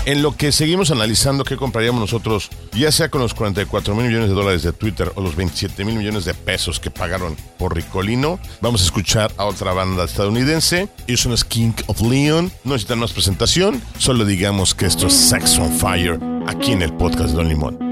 En 0.08 0.22
lo 0.22 0.34
que 0.34 0.52
seguimos 0.52 0.90
analizando 0.90 1.44
qué 1.44 1.58
compraríamos 1.58 2.00
nosotros, 2.00 2.48
ya 2.72 2.90
sea 2.90 3.10
con 3.10 3.20
los 3.20 3.34
44 3.34 3.94
mil 3.94 4.06
millones 4.06 4.30
de 4.30 4.34
dólares 4.34 4.62
de 4.62 4.72
Twitter 4.72 5.12
o 5.16 5.20
los 5.20 5.36
27 5.36 5.84
mil 5.84 5.96
millones 5.96 6.24
de 6.24 6.32
pesos 6.32 6.80
que 6.80 6.90
pagaron 6.90 7.36
por 7.58 7.76
Ricolino, 7.76 8.40
vamos 8.62 8.80
a 8.80 8.84
escuchar 8.84 9.30
a 9.36 9.44
otra 9.44 9.74
banda 9.74 10.04
estadounidense. 10.04 10.88
Ellos 11.06 11.20
son 11.20 11.36
King 11.46 11.72
of 11.88 12.00
Leon. 12.00 12.50
No 12.64 12.72
necesitan 12.72 13.00
más 13.00 13.12
presentación, 13.12 13.82
solo 13.98 14.24
digamos 14.24 14.74
que 14.74 14.86
esto 14.86 15.08
es 15.08 15.12
Sex 15.12 15.58
on 15.58 15.78
Fire 15.78 16.18
aquí 16.46 16.72
en 16.72 16.80
el 16.80 16.94
podcast 16.94 17.28
de 17.28 17.36
Don 17.36 17.48
Limón. 17.50 17.87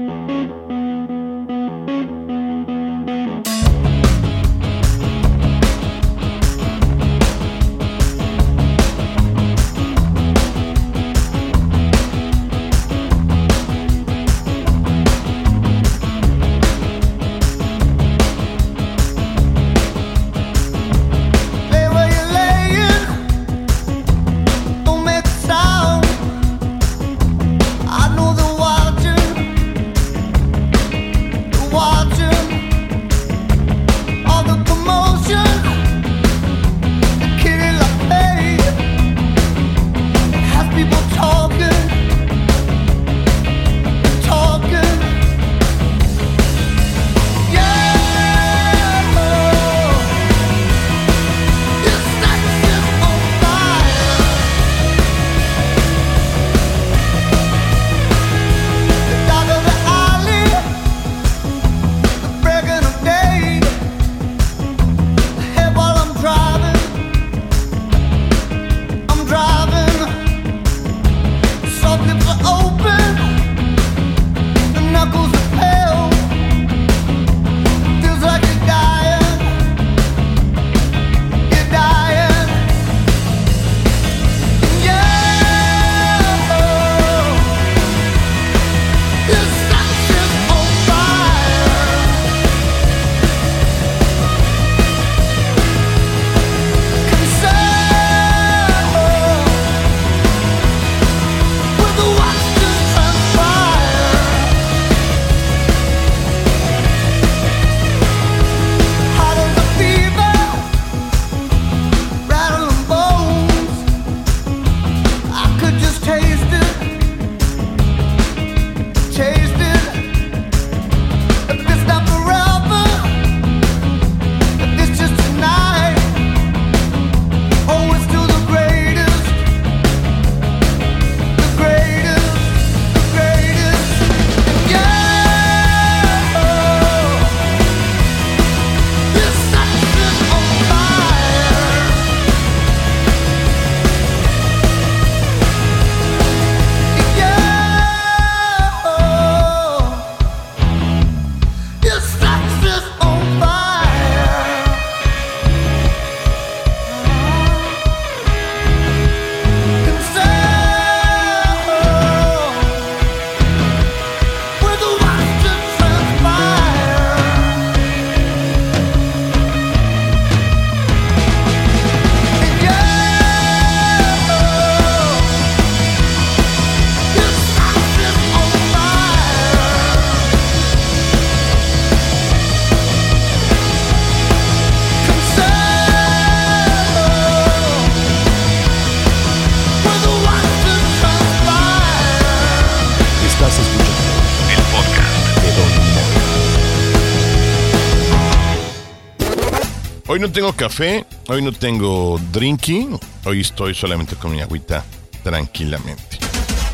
Hoy 200.17 200.21
no 200.21 200.31
tengo 200.31 200.51
café, 200.51 201.05
hoy 201.27 201.43
no 201.43 201.51
tengo 201.51 202.19
drinking, 202.31 202.99
hoy 203.23 203.41
estoy 203.41 203.75
solamente 203.75 204.15
con 204.15 204.31
mi 204.31 204.41
agüita 204.41 204.83
tranquilamente. 205.21 206.17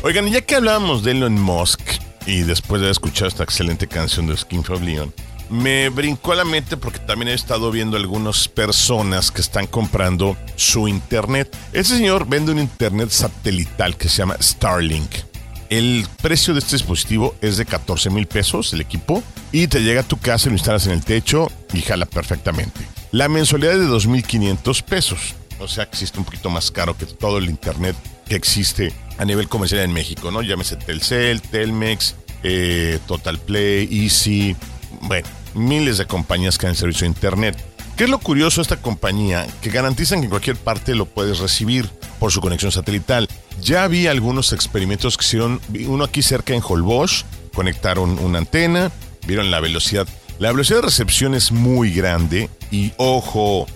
Oigan, 0.02 0.28
ya 0.28 0.40
que 0.40 0.54
hablábamos 0.54 1.04
de 1.04 1.10
Elon 1.10 1.38
Musk 1.38 1.78
y 2.24 2.40
después 2.40 2.80
de 2.80 2.86
haber 2.86 2.92
escuchado 2.92 3.28
esta 3.28 3.44
excelente 3.44 3.86
canción 3.86 4.26
de 4.26 4.34
Skin 4.38 4.60
of 4.60 4.80
Leon, 4.80 5.12
me 5.50 5.90
brincó 5.90 6.32
a 6.32 6.36
la 6.36 6.46
mente 6.46 6.78
porque 6.78 7.00
también 7.00 7.28
he 7.28 7.34
estado 7.34 7.70
viendo 7.70 7.98
algunas 7.98 8.48
personas 8.48 9.30
que 9.30 9.42
están 9.42 9.66
comprando 9.66 10.38
su 10.56 10.88
internet. 10.88 11.54
Este 11.74 11.98
señor 11.98 12.26
vende 12.26 12.52
un 12.52 12.60
internet 12.60 13.10
satelital 13.10 13.98
que 13.98 14.08
se 14.08 14.16
llama 14.16 14.38
Starlink. 14.40 15.10
El 15.68 16.06
precio 16.22 16.54
de 16.54 16.60
este 16.60 16.76
dispositivo 16.76 17.34
es 17.42 17.58
de 17.58 17.66
14 17.66 18.08
mil 18.08 18.26
pesos, 18.26 18.72
el 18.72 18.80
equipo, 18.80 19.22
y 19.52 19.66
te 19.66 19.82
llega 19.82 20.00
a 20.00 20.08
tu 20.08 20.16
casa, 20.16 20.48
lo 20.48 20.54
instalas 20.54 20.86
en 20.86 20.94
el 20.94 21.04
techo 21.04 21.52
y 21.74 21.82
jala 21.82 22.06
perfectamente. 22.06 22.80
La 23.14 23.28
mensualidad 23.28 23.74
es 23.74 23.78
de 23.78 23.86
2.500 23.86 24.82
pesos, 24.82 25.36
o 25.60 25.68
sea 25.68 25.84
existe 25.84 26.18
un 26.18 26.24
poquito 26.24 26.50
más 26.50 26.72
caro 26.72 26.98
que 26.98 27.06
todo 27.06 27.38
el 27.38 27.48
internet 27.48 27.94
que 28.26 28.34
existe 28.34 28.92
a 29.18 29.24
nivel 29.24 29.48
comercial 29.48 29.82
en 29.82 29.92
México, 29.92 30.32
¿no? 30.32 30.42
Llámese 30.42 30.74
Telcel, 30.74 31.40
Telmex, 31.40 32.16
eh, 32.42 32.98
Total 33.06 33.38
Play, 33.38 33.88
Easy, 33.88 34.56
bueno, 35.02 35.28
miles 35.54 35.98
de 35.98 36.06
compañías 36.06 36.58
que 36.58 36.66
dan 36.66 36.74
servicio 36.74 37.04
de 37.04 37.10
internet. 37.10 37.56
¿Qué 37.96 38.02
es 38.02 38.10
lo 38.10 38.18
curioso 38.18 38.56
de 38.56 38.62
esta 38.62 38.82
compañía? 38.82 39.46
Que 39.62 39.70
garantizan 39.70 40.18
que 40.18 40.24
en 40.24 40.30
cualquier 40.30 40.56
parte 40.56 40.96
lo 40.96 41.06
puedes 41.06 41.38
recibir 41.38 41.88
por 42.18 42.32
su 42.32 42.40
conexión 42.40 42.72
satelital. 42.72 43.28
Ya 43.62 43.86
vi 43.86 44.08
algunos 44.08 44.52
experimentos 44.52 45.16
que 45.16 45.24
hicieron, 45.24 45.60
uno 45.86 46.02
aquí 46.02 46.20
cerca 46.20 46.52
en 46.52 46.62
Holbox, 46.66 47.26
conectaron 47.54 48.18
una 48.18 48.38
antena, 48.38 48.90
vieron 49.24 49.52
la 49.52 49.60
velocidad. 49.60 50.08
La 50.38 50.50
velocidad 50.50 50.78
de 50.78 50.86
recepción 50.86 51.34
es 51.34 51.52
muy 51.52 51.92
grande 51.92 52.50
y 52.72 52.92
ojo, 52.96 53.66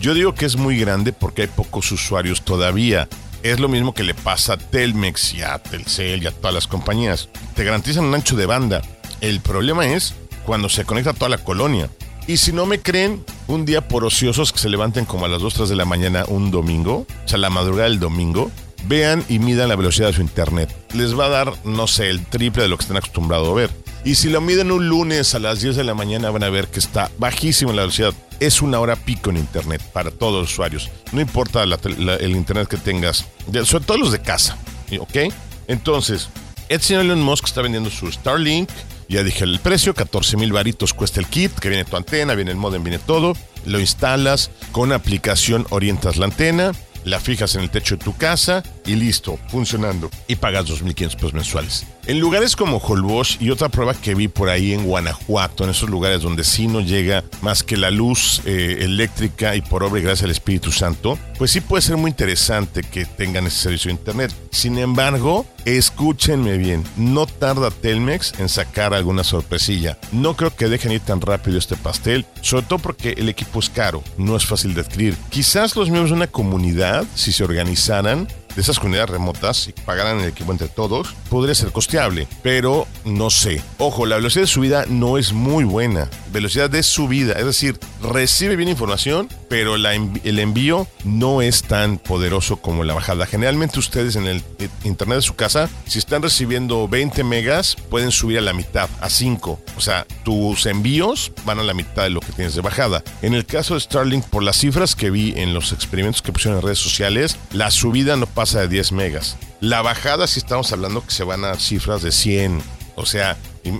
yo 0.00 0.14
digo 0.14 0.34
que 0.34 0.46
es 0.46 0.56
muy 0.56 0.76
grande 0.76 1.12
porque 1.12 1.42
hay 1.42 1.48
pocos 1.48 1.92
usuarios 1.92 2.42
todavía. 2.42 3.08
Es 3.44 3.60
lo 3.60 3.68
mismo 3.68 3.94
que 3.94 4.02
le 4.02 4.14
pasa 4.14 4.54
a 4.54 4.56
Telmex 4.56 5.34
y 5.34 5.42
a 5.42 5.58
Telcel 5.58 6.24
y 6.24 6.26
a 6.26 6.32
todas 6.32 6.52
las 6.52 6.66
compañías. 6.66 7.28
Te 7.54 7.62
garantizan 7.62 8.04
un 8.04 8.14
ancho 8.16 8.34
de 8.34 8.46
banda. 8.46 8.82
El 9.20 9.40
problema 9.40 9.86
es 9.86 10.14
cuando 10.44 10.68
se 10.68 10.84
conecta 10.84 11.12
toda 11.12 11.28
la 11.28 11.38
colonia. 11.38 11.88
Y 12.26 12.38
si 12.38 12.52
no 12.52 12.66
me 12.66 12.80
creen, 12.80 13.24
un 13.46 13.64
día 13.64 13.86
por 13.86 14.04
ociosos 14.04 14.52
que 14.52 14.58
se 14.58 14.68
levanten 14.68 15.04
como 15.04 15.24
a 15.24 15.28
las 15.28 15.40
2, 15.40 15.54
3 15.54 15.68
de 15.68 15.76
la 15.76 15.84
mañana 15.84 16.24
un 16.26 16.50
domingo, 16.50 17.06
o 17.24 17.28
sea, 17.28 17.38
la 17.38 17.48
madrugada 17.48 17.88
del 17.88 18.00
domingo, 18.00 18.50
vean 18.86 19.24
y 19.28 19.38
midan 19.38 19.68
la 19.68 19.76
velocidad 19.76 20.08
de 20.08 20.14
su 20.14 20.20
internet. 20.20 20.68
les 20.94 21.16
va 21.18 21.26
a 21.26 21.30
dar, 21.30 21.54
no 21.64 21.86
sé, 21.86 22.10
el 22.10 22.26
triple 22.26 22.64
de 22.64 22.68
lo 22.68 22.76
que 22.76 22.82
están 22.82 22.96
acostumbrados 22.96 23.48
a 23.48 23.54
ver. 23.54 23.70
Y 24.08 24.14
si 24.14 24.30
lo 24.30 24.40
miden 24.40 24.72
un 24.72 24.88
lunes 24.88 25.34
a 25.34 25.38
las 25.38 25.60
10 25.60 25.76
de 25.76 25.84
la 25.84 25.92
mañana 25.92 26.30
van 26.30 26.42
a 26.42 26.48
ver 26.48 26.68
que 26.68 26.78
está 26.78 27.10
bajísimo 27.18 27.74
la 27.74 27.82
velocidad. 27.82 28.14
Es 28.40 28.62
una 28.62 28.80
hora 28.80 28.96
pico 28.96 29.28
en 29.28 29.36
Internet 29.36 29.82
para 29.92 30.10
todos 30.10 30.40
los 30.40 30.52
usuarios. 30.52 30.88
No 31.12 31.20
importa 31.20 31.62
el 31.62 32.30
Internet 32.34 32.68
que 32.68 32.78
tengas, 32.78 33.26
sobre 33.64 33.84
todo 33.84 33.98
los 33.98 34.10
de 34.10 34.22
casa. 34.22 34.56
¿Ok? 34.98 35.30
Entonces, 35.66 36.30
el 36.70 36.80
señor 36.80 37.04
Elon 37.04 37.20
Musk 37.20 37.48
está 37.48 37.60
vendiendo 37.60 37.90
su 37.90 38.10
Starlink. 38.10 38.70
Ya 39.10 39.22
dije 39.22 39.44
el 39.44 39.60
precio, 39.60 39.92
14 39.92 40.38
mil 40.38 40.54
varitos 40.54 40.94
cuesta 40.94 41.20
el 41.20 41.26
kit, 41.26 41.52
que 41.58 41.68
viene 41.68 41.84
tu 41.84 41.98
antena, 41.98 42.34
viene 42.34 42.52
el 42.52 42.56
modem, 42.56 42.82
viene 42.82 42.98
todo. 42.98 43.34
Lo 43.66 43.78
instalas, 43.78 44.50
con 44.72 44.92
aplicación 44.92 45.66
orientas 45.68 46.16
la 46.16 46.24
antena, 46.24 46.72
la 47.04 47.20
fijas 47.20 47.56
en 47.56 47.60
el 47.60 47.68
techo 47.68 47.98
de 47.98 48.04
tu 48.04 48.16
casa 48.16 48.62
y 48.86 48.94
listo, 48.94 49.38
funcionando. 49.48 50.08
Y 50.28 50.36
pagas 50.36 50.64
2.500 50.64 51.14
pesos 51.14 51.34
mensuales. 51.34 51.86
En 52.08 52.20
lugares 52.20 52.56
como 52.56 52.78
Holbox 52.78 53.36
y 53.38 53.50
otra 53.50 53.68
prueba 53.68 53.92
que 53.92 54.14
vi 54.14 54.28
por 54.28 54.48
ahí 54.48 54.72
en 54.72 54.84
Guanajuato, 54.84 55.64
en 55.64 55.70
esos 55.70 55.90
lugares 55.90 56.22
donde 56.22 56.42
sí 56.42 56.66
no 56.66 56.80
llega 56.80 57.22
más 57.42 57.62
que 57.62 57.76
la 57.76 57.90
luz 57.90 58.40
eh, 58.46 58.78
eléctrica 58.80 59.54
y 59.56 59.60
por 59.60 59.84
obra 59.84 60.00
y 60.00 60.04
gracias 60.04 60.24
al 60.24 60.30
Espíritu 60.30 60.72
Santo, 60.72 61.18
pues 61.36 61.50
sí 61.50 61.60
puede 61.60 61.82
ser 61.82 61.98
muy 61.98 62.10
interesante 62.10 62.80
que 62.80 63.04
tengan 63.04 63.46
ese 63.46 63.58
servicio 63.58 63.90
de 63.90 63.98
internet. 63.98 64.32
Sin 64.50 64.78
embargo, 64.78 65.44
escúchenme 65.66 66.56
bien, 66.56 66.82
no 66.96 67.26
tarda 67.26 67.70
Telmex 67.70 68.40
en 68.40 68.48
sacar 68.48 68.94
alguna 68.94 69.22
sorpresilla. 69.22 69.98
No 70.10 70.34
creo 70.34 70.56
que 70.56 70.70
dejen 70.70 70.92
ir 70.92 71.00
tan 71.00 71.20
rápido 71.20 71.58
este 71.58 71.76
pastel, 71.76 72.24
sobre 72.40 72.64
todo 72.64 72.78
porque 72.78 73.16
el 73.18 73.28
equipo 73.28 73.60
es 73.60 73.68
caro, 73.68 74.02
no 74.16 74.34
es 74.34 74.46
fácil 74.46 74.72
de 74.72 74.80
adquirir. 74.80 75.14
Quizás 75.28 75.76
los 75.76 75.90
miembros 75.90 76.08
de 76.08 76.16
una 76.16 76.26
comunidad, 76.26 77.04
si 77.14 77.32
se 77.32 77.44
organizaran, 77.44 78.28
de 78.54 78.60
esas 78.60 78.78
comunidades 78.78 79.10
remotas 79.10 79.68
y 79.68 79.72
pagaran 79.72 80.20
el 80.20 80.28
equipo 80.28 80.52
entre 80.52 80.68
todos, 80.68 81.14
podría 81.30 81.54
ser 81.54 81.72
costeable, 81.72 82.26
pero 82.42 82.86
no 83.04 83.30
sé. 83.30 83.62
Ojo, 83.78 84.06
la 84.06 84.16
velocidad 84.16 84.42
de 84.42 84.48
subida 84.48 84.84
no 84.88 85.18
es 85.18 85.32
muy 85.32 85.64
buena. 85.64 86.08
Velocidad 86.32 86.70
de 86.70 86.82
subida, 86.82 87.34
es 87.34 87.44
decir, 87.44 87.78
recibe 88.02 88.56
bien 88.56 88.68
información, 88.68 89.28
pero 89.48 89.76
el 89.76 90.38
envío 90.38 90.86
no 91.04 91.42
es 91.42 91.62
tan 91.62 91.98
poderoso 91.98 92.58
como 92.58 92.84
la 92.84 92.94
bajada. 92.94 93.26
Generalmente 93.26 93.78
ustedes 93.78 94.16
en 94.16 94.26
el 94.26 94.42
eh, 94.58 94.68
internet 94.84 95.16
de 95.16 95.22
su 95.22 95.34
casa, 95.34 95.68
si 95.86 95.98
están 95.98 96.22
recibiendo 96.22 96.86
20 96.88 97.24
megas, 97.24 97.76
pueden 97.90 98.10
subir 98.10 98.38
a 98.38 98.42
la 98.42 98.52
mitad, 98.52 98.88
a 99.00 99.08
5. 99.08 99.60
O 99.76 99.80
sea, 99.80 100.06
tus 100.24 100.66
envíos 100.66 101.32
van 101.44 101.58
a 101.58 101.62
la 101.62 101.74
mitad 101.74 102.04
de 102.04 102.10
lo 102.10 102.20
que 102.20 102.32
tienes 102.32 102.54
de 102.54 102.60
bajada. 102.60 103.02
En 103.22 103.34
el 103.34 103.46
caso 103.46 103.74
de 103.74 103.80
Starlink, 103.80 104.24
por 104.26 104.42
las 104.42 104.58
cifras 104.58 104.94
que 104.94 105.10
vi 105.10 105.34
en 105.36 105.54
los 105.54 105.72
experimentos 105.72 106.22
que 106.22 106.32
pusieron 106.32 106.58
en 106.58 106.64
redes 106.64 106.78
sociales, 106.78 107.36
la 107.52 107.70
subida 107.70 108.16
no 108.16 108.26
pasa 108.26 108.60
de 108.60 108.68
10 108.68 108.92
megas. 108.92 109.36
La 109.60 109.82
bajada, 109.82 110.26
si 110.26 110.38
estamos 110.38 110.72
hablando 110.72 111.04
que 111.04 111.10
se 111.12 111.24
van 111.24 111.44
a 111.44 111.54
cifras 111.54 112.02
de 112.02 112.12
100. 112.12 112.62
O 112.96 113.06
sea, 113.06 113.36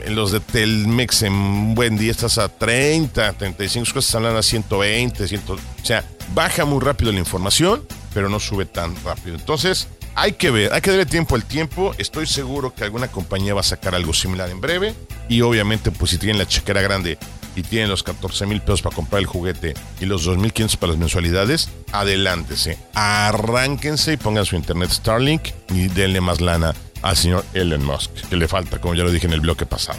los 0.08 0.32
de 0.32 0.40
Telmex 0.40 1.22
en 1.22 1.74
buen 1.74 1.96
día 1.96 2.10
estás 2.10 2.38
a 2.38 2.48
30, 2.48 3.32
35 3.34 3.92
cosas, 3.94 4.14
hablan 4.14 4.36
a 4.36 4.42
120, 4.42 5.28
100. 5.28 5.42
O 5.48 5.58
sea, 5.82 6.04
baja 6.34 6.64
muy 6.64 6.80
rápido 6.80 7.12
la 7.12 7.18
información, 7.18 7.86
pero 8.14 8.28
no 8.28 8.40
sube 8.40 8.66
tan 8.66 8.94
rápido. 9.04 9.36
Entonces, 9.36 9.88
hay 10.14 10.32
que 10.32 10.50
ver, 10.50 10.72
hay 10.72 10.80
que 10.80 10.90
darle 10.90 11.06
tiempo 11.06 11.34
al 11.34 11.44
tiempo. 11.44 11.94
Estoy 11.98 12.26
seguro 12.26 12.74
que 12.74 12.84
alguna 12.84 13.08
compañía 13.08 13.54
va 13.54 13.60
a 13.60 13.64
sacar 13.64 13.94
algo 13.94 14.12
similar 14.12 14.50
en 14.50 14.60
breve. 14.60 14.94
Y 15.28 15.42
obviamente, 15.42 15.90
pues 15.90 16.10
si 16.10 16.18
tienen 16.18 16.38
la 16.38 16.46
chequera 16.46 16.82
grande 16.82 17.18
y 17.54 17.62
tienen 17.62 17.88
los 17.88 18.02
14 18.02 18.46
mil 18.46 18.60
pesos 18.60 18.82
para 18.82 18.96
comprar 18.96 19.20
el 19.20 19.26
juguete 19.26 19.74
y 20.00 20.06
los 20.06 20.26
2.500 20.26 20.76
para 20.76 20.92
las 20.92 20.98
mensualidades, 20.98 21.68
adelántese, 21.92 22.78
arránquense 22.94 24.12
y 24.12 24.16
pongan 24.16 24.44
su 24.44 24.56
internet 24.56 24.90
Starlink 24.90 25.42
y 25.70 25.88
denle 25.88 26.20
más 26.20 26.40
lana 26.40 26.74
al 27.02 27.16
señor 27.16 27.44
Elon 27.54 27.84
Musk, 27.84 28.10
que 28.28 28.36
le 28.36 28.48
falta, 28.48 28.80
como 28.80 28.94
ya 28.94 29.04
lo 29.04 29.10
dije 29.10 29.26
en 29.26 29.32
el 29.32 29.40
bloque 29.40 29.66
pasado. 29.66 29.98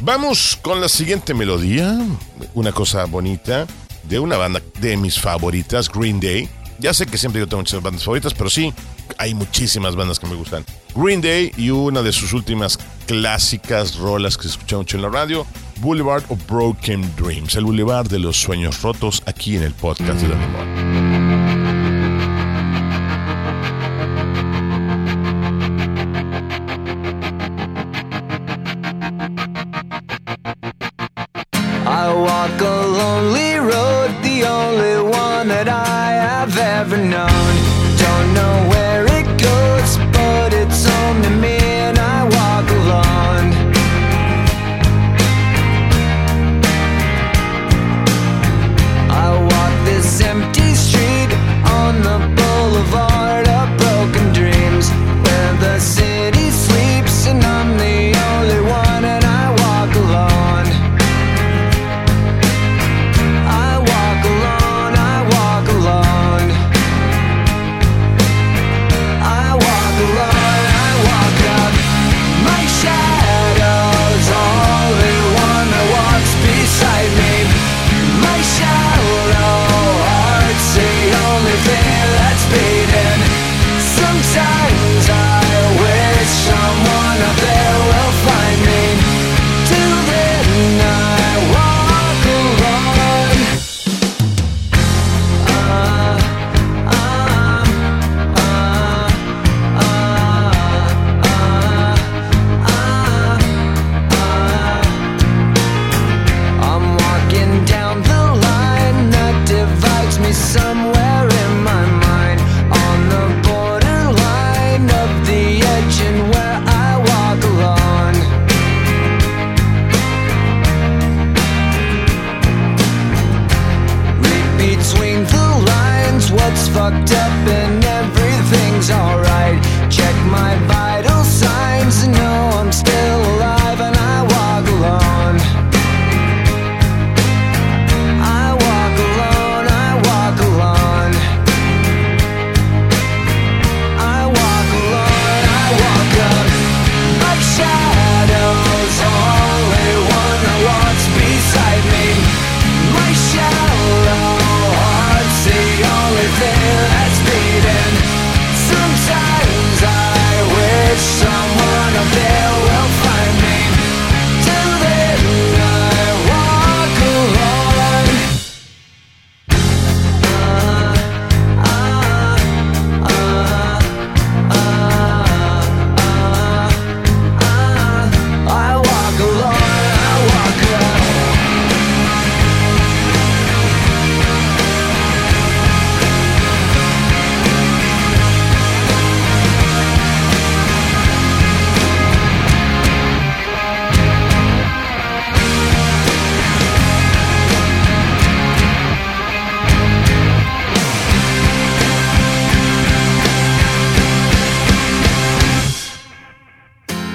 Vamos 0.00 0.58
con 0.60 0.80
la 0.80 0.88
siguiente 0.88 1.34
melodía, 1.34 1.98
una 2.54 2.72
cosa 2.72 3.04
bonita 3.04 3.66
de 4.04 4.18
una 4.18 4.36
banda 4.36 4.62
de 4.80 4.96
mis 4.96 5.18
favoritas, 5.18 5.90
Green 5.90 6.20
Day. 6.20 6.48
Ya 6.78 6.94
sé 6.94 7.06
que 7.06 7.18
siempre 7.18 7.40
yo 7.40 7.46
tengo 7.46 7.60
muchas 7.60 7.82
bandas 7.82 8.04
favoritas, 8.04 8.32
pero 8.32 8.48
sí, 8.48 8.72
hay 9.18 9.34
muchísimas 9.34 9.96
bandas 9.96 10.18
que 10.18 10.26
me 10.26 10.34
gustan. 10.34 10.64
Green 10.94 11.20
Day 11.20 11.52
y 11.56 11.70
una 11.70 12.02
de 12.02 12.12
sus 12.12 12.32
últimas 12.32 12.78
clásicas 13.06 13.96
rolas 13.96 14.36
que 14.36 14.44
se 14.44 14.50
escuchan 14.50 14.78
mucho 14.78 14.96
en 14.96 15.02
la 15.02 15.10
radio, 15.10 15.46
Boulevard 15.80 16.24
of 16.28 16.38
Broken 16.46 17.14
Dreams, 17.16 17.54
el 17.56 17.64
Boulevard 17.64 18.08
de 18.08 18.18
los 18.18 18.40
Sueños 18.40 18.80
Rotos, 18.82 19.22
aquí 19.26 19.56
en 19.56 19.64
el 19.64 19.74
podcast 19.74 20.20
de 20.20 20.28
Don 20.28 20.40
Limón. 20.40 21.09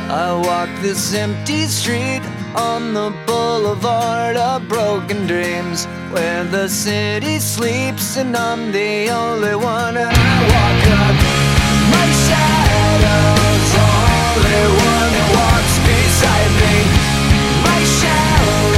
I 0.07 0.33
walk 0.33 0.69
this 0.83 1.15
empty 1.15 1.63
street 1.65 2.21
on 2.55 2.93
the 2.93 3.11
boulevard 3.25 4.37
of 4.37 4.67
broken 4.67 5.25
dreams 5.25 5.85
where 6.13 6.43
the 6.43 6.69
city 6.69 7.39
sleeps 7.39 8.15
and 8.15 8.37
I'm 8.37 8.71
the 8.71 9.09
only 9.09 9.55
one. 9.55 9.97
I 9.97 10.13
walk 10.53 10.83
up 11.01 11.15
my 11.89 12.07
shadow's 12.25 13.71
only 13.81 14.63
one 14.77 15.11
that 15.17 15.29
walks 15.41 15.75
beside 15.89 16.53
me. 16.61 16.75
My 17.65 17.81
shallow 17.97 18.77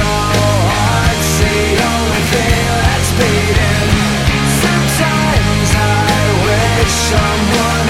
heart's 0.72 1.32
the 1.44 1.60
only 1.92 2.24
thing 2.32 2.64
that's 2.88 3.10
beating. 3.20 3.88
Sometimes 4.64 5.70
I 5.76 6.24
wish 6.48 6.92
someone 7.12 7.86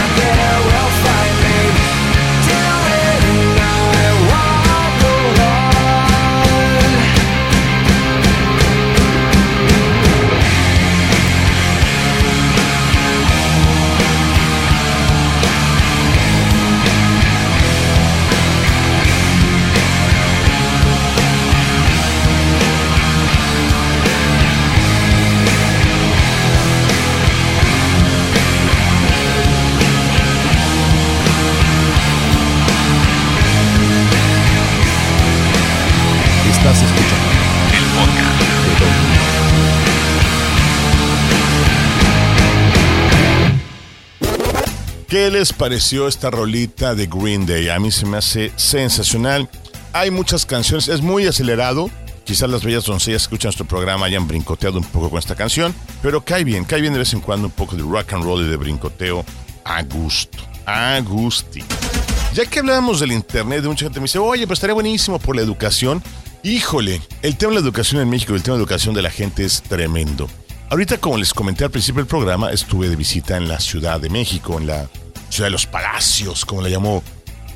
¿Qué 45.08 45.30
les 45.30 45.54
pareció 45.54 46.06
esta 46.06 46.30
rolita 46.30 46.94
de 46.94 47.06
Green 47.06 47.46
Day? 47.46 47.70
A 47.70 47.78
mí 47.78 47.90
se 47.90 48.04
me 48.04 48.18
hace 48.18 48.52
sensacional. 48.56 49.48
Hay 49.94 50.10
muchas 50.10 50.44
canciones, 50.44 50.88
es 50.88 51.00
muy 51.00 51.26
acelerado. 51.26 51.90
Quizás 52.24 52.50
las 52.50 52.62
bellas 52.62 52.84
doncellas 52.84 53.22
que 53.22 53.24
escuchan 53.24 53.48
nuestro 53.48 53.64
programa 53.64 54.04
hayan 54.04 54.28
brincoteado 54.28 54.76
un 54.76 54.84
poco 54.84 55.08
con 55.08 55.18
esta 55.18 55.34
canción, 55.34 55.74
pero 56.02 56.22
cae 56.22 56.44
bien, 56.44 56.64
cae 56.64 56.82
bien 56.82 56.92
de 56.92 56.98
vez 56.98 57.14
en 57.14 57.20
cuando 57.20 57.46
un 57.46 57.52
poco 57.54 57.74
de 57.74 57.82
rock 57.82 58.12
and 58.12 58.22
roll 58.22 58.44
y 58.44 58.48
de 58.50 58.56
brincoteo 58.56 59.24
a 59.64 59.82
gusto, 59.82 60.38
a 60.66 61.00
gusti. 61.00 61.64
Ya 62.34 62.44
que 62.44 62.58
hablábamos 62.58 63.00
del 63.00 63.12
internet, 63.12 63.64
mucha 63.64 63.86
gente 63.86 64.00
me 64.00 64.04
dice, 64.04 64.18
oye, 64.18 64.46
pues 64.46 64.58
estaría 64.58 64.74
buenísimo 64.74 65.18
por 65.18 65.34
la 65.34 65.40
educación. 65.40 66.02
Híjole, 66.44 67.02
el 67.22 67.36
tema 67.36 67.50
de 67.50 67.54
la 67.56 67.64
educación 67.64 68.00
en 68.00 68.08
México 68.08 68.32
y 68.32 68.36
el 68.36 68.42
tema 68.44 68.56
de 68.56 68.62
educación 68.62 68.94
de 68.94 69.02
la 69.02 69.10
gente 69.10 69.44
es 69.44 69.60
tremendo. 69.60 70.28
Ahorita, 70.70 70.98
como 70.98 71.16
les 71.16 71.34
comenté 71.34 71.64
al 71.64 71.70
principio 71.70 72.00
del 72.00 72.08
programa, 72.08 72.52
estuve 72.52 72.88
de 72.88 72.94
visita 72.94 73.36
en 73.36 73.48
la 73.48 73.58
Ciudad 73.58 74.00
de 74.00 74.08
México, 74.08 74.56
en 74.58 74.68
la 74.68 74.88
Ciudad 75.30 75.48
de 75.48 75.50
los 75.50 75.66
Palacios, 75.66 76.44
como 76.44 76.62
la 76.62 76.68
llamó 76.68 77.02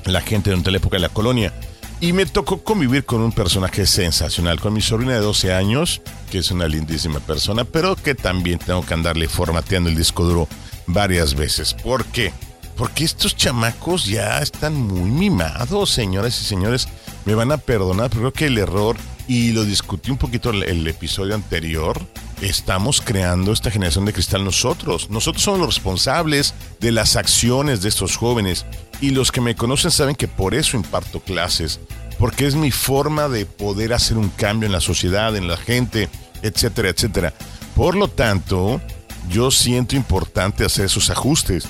la 0.05 0.21
gente 0.21 0.51
durante 0.51 0.73
la 0.73 0.79
época 0.79 0.97
de 0.97 1.03
la 1.03 1.11
colonia. 1.11 1.53
Y 2.01 2.12
me 2.12 2.27
tocó 2.27 2.64
convivir 2.64 3.05
con 3.05 3.21
un 3.21 3.31
personaje 3.31 3.87
sensacional, 3.87 4.59
con 4.59 4.73
mi 4.73 4.81
sobrina 4.81 5.12
de 5.12 5.21
12 5.21 5.55
años, 5.55 6.03
que 6.33 6.38
es 6.38 6.51
una 6.51 6.66
lindísima 6.66 7.21
persona, 7.21 7.64
pero 7.64 7.95
que 7.95 8.16
también 8.16 8.59
tengo 8.59 8.85
que 8.85 8.95
andarle 8.95 9.29
formateando 9.29 9.90
el 9.90 9.97
disco 9.97 10.25
duro 10.25 10.49
varias 10.88 11.35
veces. 11.35 11.75
¿Por 11.75 12.05
qué? 12.07 12.33
Porque 12.77 13.05
estos 13.05 13.37
chamacos 13.37 14.07
ya 14.07 14.38
están 14.38 14.75
muy 14.75 15.11
mimados, 15.11 15.90
señoras 15.90 16.40
y 16.40 16.45
señores. 16.45 16.88
Me 17.25 17.35
van 17.35 17.53
a 17.53 17.57
perdonar, 17.57 18.11
pero 18.11 18.21
creo 18.21 18.33
que 18.33 18.47
el 18.47 18.59
error, 18.59 18.97
y 19.29 19.53
lo 19.53 19.65
discutí 19.65 20.11
un 20.11 20.19
poquito 20.19 20.51
el, 20.51 20.65
el 20.65 20.87
episodio 20.87 21.35
anterior, 21.35 22.01
estamos 22.41 23.01
creando 23.01 23.53
esta 23.53 23.71
generación 23.71 24.05
de 24.05 24.13
cristal 24.13 24.45
nosotros. 24.45 25.09
Nosotros 25.11 25.43
somos 25.43 25.61
los 25.61 25.75
responsables 25.75 26.55
de 26.81 26.93
las 26.93 27.17
acciones 27.17 27.83
de 27.83 27.89
estos 27.89 28.17
jóvenes. 28.17 28.67
Y 29.01 29.11
los 29.11 29.33
que 29.33 29.41
me 29.41 29.55
conocen 29.55 29.91
saben 29.91 30.17
que 30.17 30.29
por 30.29 30.55
eso 30.55 30.77
imparto 30.77 31.21
clases. 31.21 31.81
Porque 32.19 32.47
es 32.47 32.55
mi 32.55 32.71
forma 32.71 33.29
de 33.29 33.47
poder 33.47 33.93
hacer 33.93 34.17
un 34.17 34.29
cambio 34.29 34.67
en 34.67 34.73
la 34.73 34.81
sociedad, 34.81 35.35
en 35.37 35.49
la 35.49 35.57
gente, 35.57 36.09
etcétera, 36.43 36.89
etcétera. 36.89 37.33
Por 37.75 37.97
lo 37.97 38.09
tanto, 38.09 38.81
yo 39.29 39.51
siento 39.51 39.97
importante 39.97 40.65
hacer 40.65 40.87
esos 40.87 41.11
ajustes. 41.11 41.65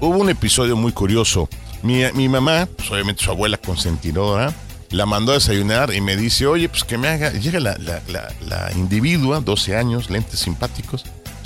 Hubo 0.00 0.18
un 0.18 0.30
episodio 0.30 0.76
muy 0.76 0.92
curioso. 0.92 1.48
Mi, 1.82 2.02
mi 2.14 2.28
mamá, 2.28 2.68
pues 2.76 2.90
obviamente 2.90 3.24
su 3.24 3.30
abuela 3.30 3.56
consentidora, 3.56 4.54
la 4.90 5.06
mandó 5.06 5.32
a 5.32 5.36
desayunar 5.36 5.92
y 5.94 6.00
me 6.00 6.16
dice, 6.16 6.46
oye, 6.46 6.68
pues 6.68 6.84
que 6.84 6.98
me 6.98 7.08
haga, 7.08 7.32
llega 7.32 7.60
la, 7.60 7.76
la, 7.78 8.72
individua, 8.74 9.40
12 9.40 9.76
años, 9.76 10.10
lentes 10.10 10.40
simpáticos, 10.40 11.04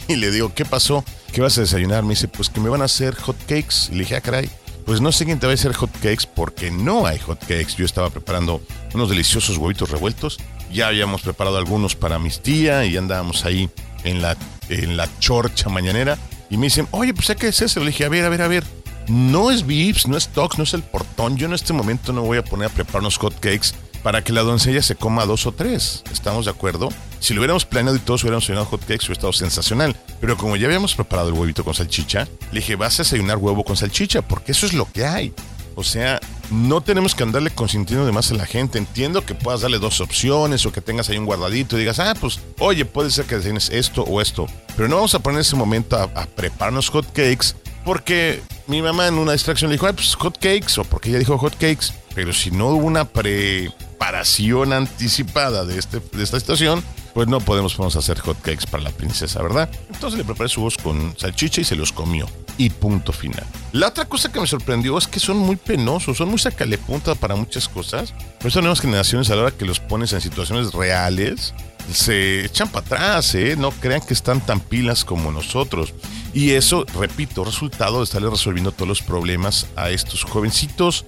y 0.08 0.16
le 0.16 0.30
digo, 0.30 0.52
¿qué 0.54 0.64
pasó? 0.64 1.04
¿Qué 1.32 1.40
vas 1.40 1.56
a 1.58 1.62
desayunar? 1.62 2.02
Me 2.02 2.10
dice, 2.10 2.28
pues 2.28 2.50
que 2.50 2.60
me 2.60 2.68
van 2.68 2.82
a 2.82 2.86
hacer 2.86 3.14
hot 3.14 3.38
cakes. 3.46 3.88
Y 3.90 3.92
le 3.92 4.00
dije, 4.00 4.16
ah, 4.16 4.20
caray, 4.20 4.50
pues 4.84 5.00
no 5.00 5.12
sé 5.12 5.24
quién 5.24 5.38
te 5.38 5.46
va 5.46 5.52
a 5.52 5.54
hacer 5.54 5.72
hot 5.72 5.92
cakes 6.02 6.26
porque 6.34 6.70
no 6.70 7.06
hay 7.06 7.18
hot 7.18 7.40
cakes. 7.40 7.76
Yo 7.76 7.84
estaba 7.84 8.10
preparando 8.10 8.60
unos 8.94 9.08
deliciosos 9.08 9.56
huevitos 9.56 9.90
revueltos. 9.90 10.38
Ya 10.72 10.88
habíamos 10.88 11.22
preparado 11.22 11.56
algunos 11.56 11.94
para 11.94 12.18
mis 12.18 12.40
tía 12.40 12.84
y 12.84 12.96
andábamos 12.96 13.44
ahí 13.44 13.70
en 14.04 14.22
la, 14.22 14.36
en 14.68 14.96
la 14.96 15.08
chorcha 15.18 15.68
mañanera. 15.68 16.18
Y 16.50 16.56
me 16.56 16.66
dicen, 16.66 16.88
oye, 16.90 17.14
pues 17.14 17.32
¿qué 17.38 17.48
es 17.48 17.62
eso? 17.62 17.80
Le 17.80 17.86
dije, 17.86 18.04
a 18.04 18.08
ver, 18.08 18.24
a 18.24 18.28
ver, 18.28 18.42
a 18.42 18.48
ver. 18.48 18.64
No 19.08 19.50
es 19.50 19.66
Vips, 19.66 20.06
no 20.06 20.16
es 20.16 20.28
Tox, 20.28 20.58
no 20.58 20.64
es 20.64 20.74
el 20.74 20.82
portón. 20.82 21.36
Yo 21.36 21.46
en 21.46 21.54
este 21.54 21.72
momento 21.72 22.12
no 22.12 22.22
voy 22.22 22.38
a 22.38 22.44
poner 22.44 22.68
a 22.68 22.70
preparar 22.70 23.00
unos 23.00 23.18
hot 23.18 23.34
cakes 23.34 23.70
para 24.02 24.22
que 24.22 24.32
la 24.32 24.42
doncella 24.42 24.82
se 24.82 24.96
coma 24.96 25.26
dos 25.26 25.46
o 25.46 25.52
tres. 25.52 26.02
¿Estamos 26.12 26.44
de 26.46 26.50
acuerdo? 26.50 26.88
Si 27.20 27.34
lo 27.34 27.40
hubiéramos 27.40 27.64
planeado 27.64 27.96
y 27.96 28.00
todos 28.00 28.22
hubiéramos 28.22 28.46
cenado 28.46 28.66
hot 28.66 28.80
cakes, 28.80 29.06
hubiera 29.06 29.14
estado 29.14 29.32
sensacional. 29.32 29.96
Pero 30.20 30.36
como 30.36 30.56
ya 30.56 30.66
habíamos 30.66 30.94
preparado 30.94 31.28
el 31.28 31.34
huevito 31.34 31.64
con 31.64 31.74
salchicha, 31.74 32.26
le 32.50 32.60
dije, 32.60 32.76
vas 32.76 32.98
a 32.98 33.02
desayunar 33.02 33.38
huevo 33.38 33.64
con 33.64 33.76
salchicha, 33.76 34.22
porque 34.22 34.52
eso 34.52 34.66
es 34.66 34.72
lo 34.72 34.90
que 34.90 35.04
hay. 35.04 35.32
O 35.74 35.84
sea, 35.84 36.20
no 36.50 36.82
tenemos 36.82 37.14
que 37.14 37.22
andarle 37.22 37.50
consintiendo 37.50 38.04
de 38.04 38.12
más 38.12 38.30
a 38.30 38.34
la 38.34 38.44
gente. 38.44 38.78
Entiendo 38.78 39.24
que 39.24 39.34
puedas 39.34 39.62
darle 39.62 39.78
dos 39.78 40.00
opciones 40.00 40.66
o 40.66 40.72
que 40.72 40.80
tengas 40.80 41.08
ahí 41.08 41.16
un 41.16 41.24
guardadito 41.24 41.76
y 41.76 41.80
digas, 41.80 41.98
ah, 41.98 42.14
pues, 42.20 42.40
oye, 42.58 42.84
puede 42.84 43.10
ser 43.10 43.24
que 43.24 43.36
desayunes 43.36 43.70
esto 43.70 44.02
o 44.02 44.20
esto. 44.20 44.46
Pero 44.76 44.88
no 44.88 44.96
vamos 44.96 45.14
a 45.14 45.20
poner 45.20 45.40
ese 45.40 45.56
momento 45.56 45.96
a, 45.96 46.02
a 46.02 46.26
prepararnos 46.26 46.90
hot 46.90 47.06
cakes 47.06 47.54
porque 47.84 48.42
mi 48.66 48.82
mamá 48.82 49.08
en 49.08 49.14
una 49.14 49.32
distracción 49.32 49.70
le 49.70 49.76
dijo, 49.76 49.92
pues 49.92 50.14
hot 50.14 50.38
cakes, 50.38 50.78
o 50.78 50.84
porque 50.84 51.10
ella 51.10 51.18
dijo 51.18 51.38
hot 51.38 51.54
cakes. 51.54 51.92
Pero 52.14 52.32
si 52.32 52.50
no 52.50 52.68
hubo 52.68 52.86
una 52.86 53.06
preparación 53.06 54.72
anticipada 54.72 55.64
de, 55.64 55.78
este, 55.78 56.00
de 56.12 56.22
esta 56.22 56.38
situación, 56.38 56.84
pues 57.14 57.28
no 57.28 57.40
podemos 57.40 57.78
hacer 57.96 58.18
hot 58.20 58.40
cakes 58.40 58.66
para 58.70 58.82
la 58.82 58.90
princesa, 58.90 59.42
¿verdad? 59.42 59.70
Entonces 59.92 60.18
le 60.18 60.24
preparé 60.24 60.48
su 60.48 60.60
voz 60.60 60.76
con 60.76 61.14
salchicha 61.18 61.60
y 61.60 61.64
se 61.64 61.76
los 61.76 61.92
comió. 61.92 62.26
Y 62.58 62.68
punto 62.68 63.12
final. 63.12 63.46
La 63.72 63.88
otra 63.88 64.04
cosa 64.04 64.30
que 64.30 64.38
me 64.38 64.46
sorprendió 64.46 64.98
es 64.98 65.06
que 65.06 65.20
son 65.20 65.38
muy 65.38 65.56
penosos, 65.56 66.18
son 66.18 66.28
muy 66.28 66.38
sacalepunta 66.38 67.14
para 67.14 67.34
muchas 67.34 67.68
cosas. 67.68 68.12
Por 68.38 68.48
eso 68.48 68.60
nuevas 68.60 68.80
generaciones 68.80 69.30
a 69.30 69.36
la 69.36 69.42
hora 69.42 69.50
que 69.50 69.64
los 69.64 69.80
pones 69.80 70.12
en 70.12 70.20
situaciones 70.20 70.72
reales, 70.72 71.54
se 71.90 72.44
echan 72.44 72.68
para 72.68 72.86
atrás, 72.86 73.34
¿eh? 73.34 73.56
No 73.56 73.70
crean 73.70 74.02
que 74.02 74.14
están 74.14 74.40
tan 74.40 74.60
pilas 74.60 75.04
como 75.04 75.32
nosotros. 75.32 75.94
Y 76.34 76.52
eso, 76.52 76.84
repito, 76.94 77.44
resultado 77.44 77.98
de 77.98 78.04
estarle 78.04 78.30
resolviendo 78.30 78.72
todos 78.72 78.88
los 78.88 79.02
problemas 79.02 79.66
a 79.76 79.90
estos 79.90 80.24
jovencitos. 80.24 81.04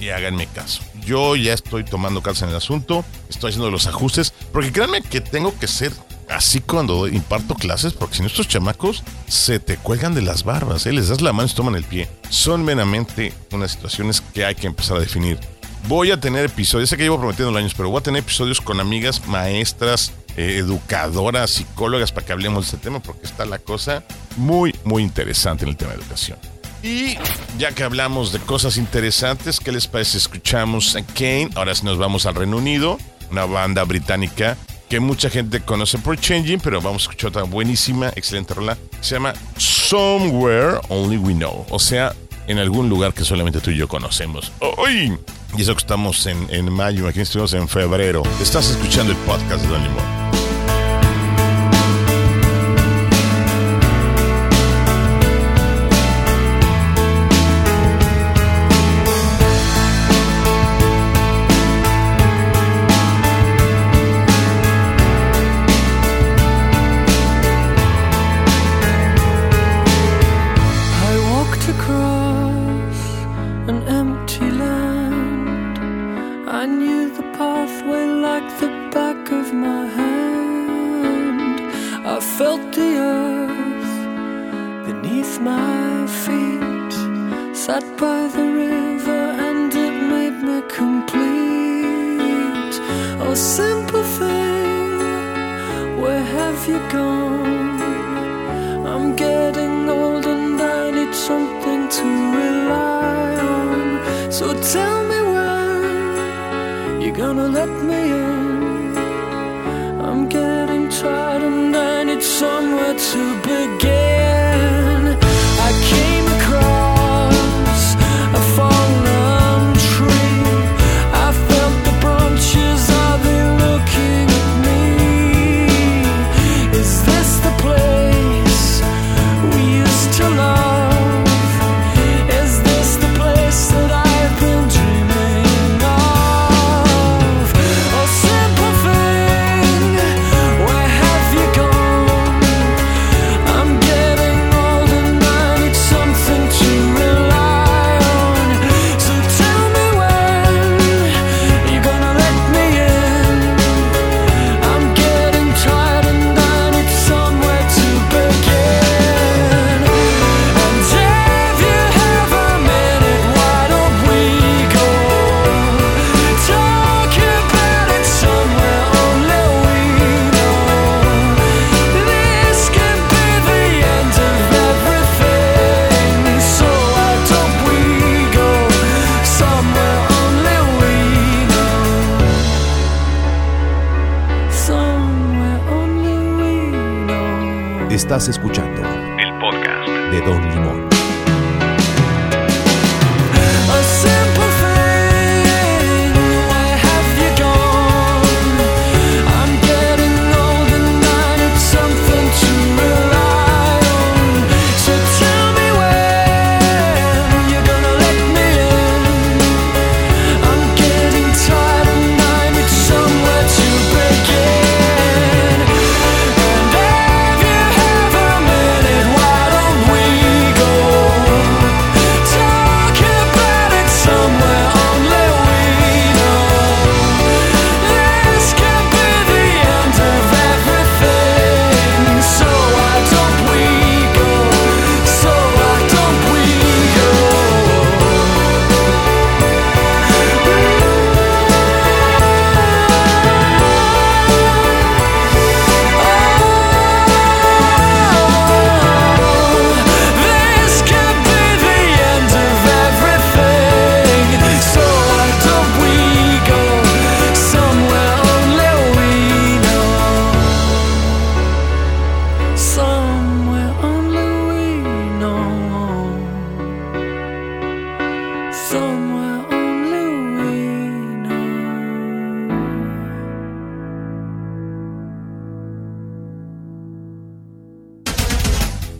Y 0.00 0.08
háganme 0.08 0.46
caso. 0.48 0.82
Yo 1.06 1.36
ya 1.36 1.52
estoy 1.52 1.84
tomando 1.84 2.22
cartas 2.22 2.42
en 2.42 2.48
el 2.48 2.56
asunto, 2.56 3.04
estoy 3.28 3.50
haciendo 3.50 3.70
los 3.70 3.86
ajustes, 3.86 4.32
porque 4.52 4.72
créanme 4.72 5.02
que 5.02 5.20
tengo 5.20 5.56
que 5.58 5.68
ser 5.68 5.92
así 6.28 6.60
cuando 6.60 7.06
imparto 7.06 7.54
clases, 7.54 7.92
porque 7.92 8.16
si 8.16 8.22
no 8.22 8.28
estos 8.28 8.48
chamacos 8.48 9.04
se 9.28 9.60
te 9.60 9.76
cuelgan 9.76 10.14
de 10.14 10.22
las 10.22 10.44
barbas, 10.44 10.86
¿eh? 10.86 10.92
les 10.92 11.08
das 11.08 11.20
la 11.20 11.32
mano 11.32 11.48
y 11.50 11.54
toman 11.54 11.76
el 11.76 11.84
pie. 11.84 12.08
Son 12.28 12.64
meramente 12.64 13.32
unas 13.52 13.72
situaciones 13.72 14.20
que 14.20 14.44
hay 14.44 14.54
que 14.54 14.66
empezar 14.66 14.96
a 14.96 15.00
definir. 15.00 15.38
Voy 15.86 16.10
a 16.10 16.18
tener 16.18 16.46
episodios, 16.46 16.88
sé 16.88 16.96
que 16.96 17.02
llevo 17.02 17.18
prometiendo 17.18 17.56
años, 17.56 17.74
pero 17.74 17.90
voy 17.90 17.98
a 18.00 18.02
tener 18.02 18.20
episodios 18.20 18.60
con 18.60 18.80
amigas, 18.80 19.26
maestras, 19.26 20.12
eh, 20.36 20.56
educadoras, 20.58 21.50
psicólogas, 21.50 22.12
para 22.12 22.26
que 22.26 22.32
hablemos 22.32 22.64
de 22.64 22.76
este 22.76 22.88
tema, 22.88 23.00
porque 23.00 23.26
está 23.26 23.46
la 23.46 23.58
cosa 23.58 24.04
muy, 24.36 24.74
muy 24.84 25.02
interesante 25.02 25.64
en 25.64 25.70
el 25.70 25.76
tema 25.76 25.92
de 25.92 25.98
educación. 25.98 26.38
Y 26.82 27.16
ya 27.58 27.72
que 27.72 27.82
hablamos 27.82 28.32
de 28.32 28.40
cosas 28.40 28.76
interesantes, 28.76 29.58
¿qué 29.58 29.72
les 29.72 29.86
parece? 29.86 30.18
Escuchamos 30.18 30.96
a 30.96 31.02
Kane, 31.02 31.50
ahora 31.54 31.74
sí 31.74 31.84
nos 31.84 31.96
vamos 31.96 32.26
al 32.26 32.34
Reino 32.34 32.58
Unido, 32.58 32.98
una 33.30 33.46
banda 33.46 33.84
británica 33.84 34.58
que 34.88 35.00
mucha 35.00 35.30
gente 35.30 35.60
conoce 35.60 35.98
por 35.98 36.18
Changing, 36.18 36.60
pero 36.60 36.80
vamos 36.80 37.02
a 37.02 37.04
escuchar 37.04 37.30
otra 37.30 37.42
buenísima, 37.44 38.10
excelente 38.14 38.54
rola, 38.54 38.76
se 39.00 39.14
llama 39.14 39.32
Somewhere 39.56 40.78
Only 40.88 41.16
We 41.16 41.34
Know, 41.34 41.64
o 41.70 41.78
sea, 41.78 42.14
en 42.46 42.58
algún 42.58 42.88
lugar 42.88 43.14
que 43.14 43.24
solamente 43.24 43.60
tú 43.60 43.70
y 43.70 43.76
yo 43.76 43.88
conocemos. 43.88 44.52
¡Uy! 44.78 45.16
Y 45.56 45.62
eso 45.62 45.74
que 45.74 45.80
estamos 45.80 46.26
en, 46.26 46.46
en 46.50 46.70
mayo, 46.70 47.08
aquí 47.08 47.20
estuvimos 47.20 47.54
en 47.54 47.68
febrero. 47.68 48.22
Estás 48.42 48.70
escuchando 48.70 49.12
el 49.12 49.18
podcast 49.18 49.62
de 49.62 49.68
Don 49.68 49.82
Limón. 49.82 50.23